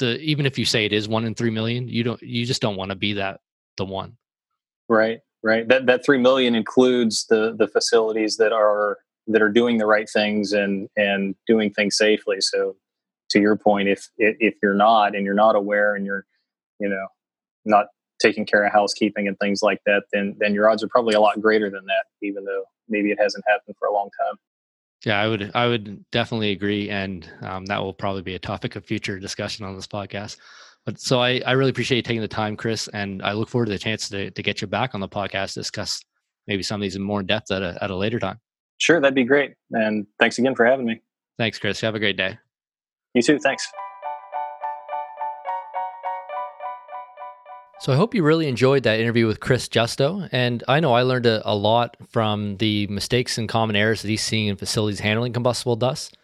the 0.00 0.18
even 0.18 0.44
if 0.44 0.58
you 0.58 0.64
say 0.64 0.86
it 0.86 0.92
is 0.92 1.08
one 1.08 1.24
in 1.24 1.36
three 1.36 1.50
million, 1.50 1.86
you 1.86 2.02
don't 2.02 2.20
you 2.20 2.44
just 2.44 2.60
don't 2.60 2.76
want 2.76 2.90
to 2.90 2.96
be 2.96 3.12
that 3.12 3.40
the 3.76 3.84
one. 3.84 4.16
Right, 4.88 5.20
right. 5.44 5.68
That 5.68 5.86
that 5.86 6.04
three 6.04 6.18
million 6.18 6.56
includes 6.56 7.26
the 7.26 7.54
the 7.56 7.68
facilities 7.68 8.36
that 8.38 8.52
are 8.52 8.98
that 9.28 9.42
are 9.42 9.50
doing 9.50 9.78
the 9.78 9.86
right 9.86 10.08
things 10.08 10.52
and 10.52 10.88
and 10.96 11.34
doing 11.46 11.72
things 11.72 11.96
safely. 11.96 12.40
So 12.40 12.76
to 13.30 13.40
your 13.40 13.56
point, 13.56 13.88
if 13.88 14.08
if 14.16 14.54
you're 14.62 14.74
not 14.74 15.14
and 15.14 15.24
you're 15.24 15.34
not 15.34 15.54
aware 15.54 15.94
and 15.94 16.04
you're 16.04 16.24
you 16.78 16.88
know, 16.88 17.06
not 17.64 17.86
taking 18.20 18.44
care 18.44 18.64
of 18.64 18.72
housekeeping 18.72 19.28
and 19.28 19.38
things 19.38 19.62
like 19.62 19.80
that, 19.86 20.04
then 20.12 20.36
then 20.38 20.54
your 20.54 20.68
odds 20.68 20.82
are 20.82 20.88
probably 20.88 21.14
a 21.14 21.20
lot 21.20 21.40
greater 21.40 21.70
than 21.70 21.84
that, 21.86 22.04
even 22.22 22.44
though 22.44 22.64
maybe 22.88 23.10
it 23.10 23.18
hasn't 23.20 23.44
happened 23.46 23.76
for 23.78 23.88
a 23.88 23.92
long 23.92 24.10
time. 24.20 24.36
Yeah, 25.04 25.20
I 25.20 25.28
would 25.28 25.50
I 25.54 25.66
would 25.68 26.04
definitely 26.10 26.50
agree, 26.50 26.90
and 26.90 27.28
um, 27.42 27.66
that 27.66 27.80
will 27.80 27.94
probably 27.94 28.22
be 28.22 28.34
a 28.34 28.40
topic 28.40 28.76
of 28.76 28.84
future 28.84 29.18
discussion 29.18 29.64
on 29.64 29.76
this 29.76 29.86
podcast. 29.86 30.38
But 30.84 30.98
so 31.00 31.20
I, 31.20 31.40
I 31.44 31.52
really 31.52 31.70
appreciate 31.70 31.98
you 31.98 32.02
taking 32.02 32.22
the 32.22 32.28
time, 32.28 32.56
Chris, 32.56 32.88
and 32.88 33.22
I 33.22 33.32
look 33.32 33.48
forward 33.48 33.66
to 33.66 33.72
the 33.72 33.78
chance 33.78 34.08
to, 34.08 34.30
to 34.30 34.42
get 34.42 34.62
you 34.62 34.66
back 34.66 34.94
on 34.94 35.00
the 35.00 35.08
podcast, 35.08 35.54
discuss 35.54 36.02
maybe 36.46 36.62
some 36.62 36.80
of 36.80 36.82
these 36.82 36.96
in 36.96 37.02
more 37.02 37.22
depth 37.22 37.50
at 37.50 37.62
a, 37.62 37.76
at 37.82 37.90
a 37.90 37.96
later 37.96 38.18
time. 38.18 38.40
Sure, 38.78 39.00
that'd 39.00 39.14
be 39.14 39.24
great. 39.24 39.54
And 39.72 40.06
thanks 40.18 40.38
again 40.38 40.54
for 40.54 40.64
having 40.64 40.86
me. 40.86 41.02
Thanks, 41.36 41.58
Chris. 41.58 41.80
Have 41.80 41.94
a 41.94 41.98
great 41.98 42.16
day. 42.16 42.38
You 43.14 43.22
too. 43.22 43.38
Thanks. 43.38 43.66
So 47.80 47.92
I 47.92 47.96
hope 47.96 48.12
you 48.12 48.24
really 48.24 48.48
enjoyed 48.48 48.82
that 48.82 48.98
interview 48.98 49.28
with 49.28 49.38
Chris 49.38 49.68
Justo. 49.68 50.28
And 50.32 50.64
I 50.66 50.80
know 50.80 50.94
I 50.94 51.02
learned 51.02 51.26
a, 51.26 51.48
a, 51.48 51.54
lot 51.54 51.96
from 52.08 52.56
the 52.56 52.88
mistakes 52.88 53.38
and 53.38 53.48
common 53.48 53.76
errors 53.76 54.02
that 54.02 54.08
he's 54.08 54.22
seeing 54.22 54.48
in 54.48 54.56
facilities 54.56 54.98
handling 54.98 55.32
combustible 55.32 55.76
dust. 55.76 56.18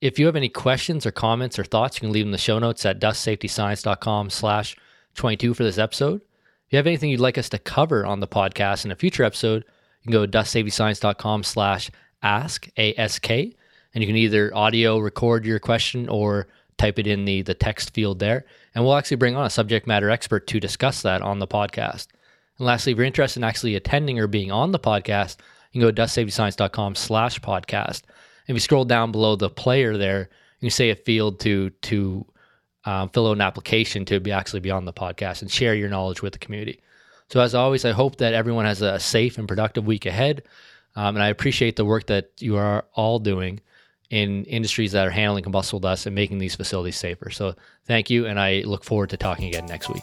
If 0.00 0.18
you 0.18 0.26
have 0.26 0.34
any 0.34 0.48
questions 0.48 1.06
or 1.06 1.12
comments 1.12 1.60
or 1.60 1.64
thoughts, 1.64 1.96
you 1.96 2.00
can 2.00 2.12
leave 2.12 2.24
them 2.24 2.28
in 2.28 2.32
the 2.32 2.38
show 2.38 2.58
notes 2.58 2.84
at 2.84 3.00
dustsafetyscience.com 3.00 4.30
slash 4.30 4.76
22 5.14 5.54
for 5.54 5.62
this 5.62 5.78
episode. 5.78 6.22
If 6.66 6.72
you 6.72 6.76
have 6.78 6.88
anything 6.88 7.10
you'd 7.10 7.20
like 7.20 7.38
us 7.38 7.48
to 7.50 7.58
cover 7.58 8.04
on 8.04 8.18
the 8.18 8.28
podcast 8.28 8.84
in 8.84 8.90
a 8.90 8.96
future 8.96 9.22
episode, 9.22 9.64
you 10.02 10.04
can 10.04 10.12
go 10.12 10.26
to 10.26 10.38
dustsafetyscience.com 10.38 11.42
slash 11.42 11.90
ask, 12.22 12.68
A-S-K, 12.76 13.54
and 13.94 14.02
you 14.02 14.08
can 14.08 14.16
either 14.16 14.54
audio 14.56 14.98
record 14.98 15.44
your 15.44 15.58
question 15.58 16.08
or 16.08 16.48
type 16.78 16.98
it 16.98 17.06
in 17.06 17.24
the, 17.24 17.42
the 17.42 17.54
text 17.54 17.92
field 17.92 18.18
there. 18.18 18.44
And 18.74 18.84
we'll 18.84 18.94
actually 18.94 19.18
bring 19.18 19.36
on 19.36 19.44
a 19.44 19.50
subject 19.50 19.86
matter 19.86 20.10
expert 20.10 20.46
to 20.46 20.60
discuss 20.60 21.02
that 21.02 21.22
on 21.22 21.38
the 21.38 21.46
podcast. 21.46 22.08
And 22.58 22.66
lastly, 22.66 22.92
if 22.92 22.98
you're 22.98 23.06
interested 23.06 23.40
in 23.40 23.44
actually 23.44 23.74
attending 23.74 24.18
or 24.18 24.26
being 24.26 24.50
on 24.50 24.72
the 24.72 24.78
podcast, 24.78 25.36
you 25.72 25.80
can 25.80 25.88
go 25.88 25.90
to 25.90 26.02
dustsafetyscience.com 26.02 26.94
slash 26.94 27.40
podcast. 27.40 28.02
If 28.46 28.54
you 28.54 28.60
scroll 28.60 28.84
down 28.84 29.12
below 29.12 29.36
the 29.36 29.50
player 29.50 29.96
there, 29.96 30.30
you 30.60 30.66
can 30.66 30.70
say 30.70 30.90
a 30.90 30.96
field 30.96 31.40
to 31.40 31.70
to 31.70 32.26
um, 32.84 33.10
fill 33.10 33.28
out 33.28 33.32
an 33.32 33.40
application 33.40 34.04
to 34.06 34.20
be 34.20 34.32
actually 34.32 34.60
be 34.60 34.70
on 34.70 34.84
the 34.84 34.92
podcast 34.92 35.42
and 35.42 35.50
share 35.50 35.74
your 35.74 35.88
knowledge 35.88 36.22
with 36.22 36.32
the 36.32 36.38
community. 36.38 36.80
So 37.30 37.40
as 37.40 37.54
always, 37.54 37.84
I 37.84 37.92
hope 37.92 38.16
that 38.16 38.34
everyone 38.34 38.64
has 38.64 38.82
a 38.82 38.98
safe 38.98 39.38
and 39.38 39.46
productive 39.46 39.86
week 39.86 40.04
ahead. 40.04 40.42
Um, 40.96 41.14
and 41.14 41.22
I 41.22 41.28
appreciate 41.28 41.76
the 41.76 41.84
work 41.84 42.06
that 42.06 42.30
you 42.40 42.56
are 42.56 42.84
all 42.94 43.20
doing 43.20 43.60
in 44.10 44.44
industries 44.46 44.90
that 44.92 45.06
are 45.06 45.10
handling 45.10 45.44
combustible 45.44 45.78
dust 45.78 46.06
and 46.06 46.14
making 46.14 46.38
these 46.38 46.56
facilities 46.56 46.96
safer. 46.96 47.30
So 47.30 47.54
thank 47.84 48.10
you, 48.10 48.26
and 48.26 48.40
I 48.40 48.62
look 48.66 48.82
forward 48.82 49.10
to 49.10 49.16
talking 49.16 49.46
again 49.46 49.66
next 49.66 49.88
week. 49.88 50.02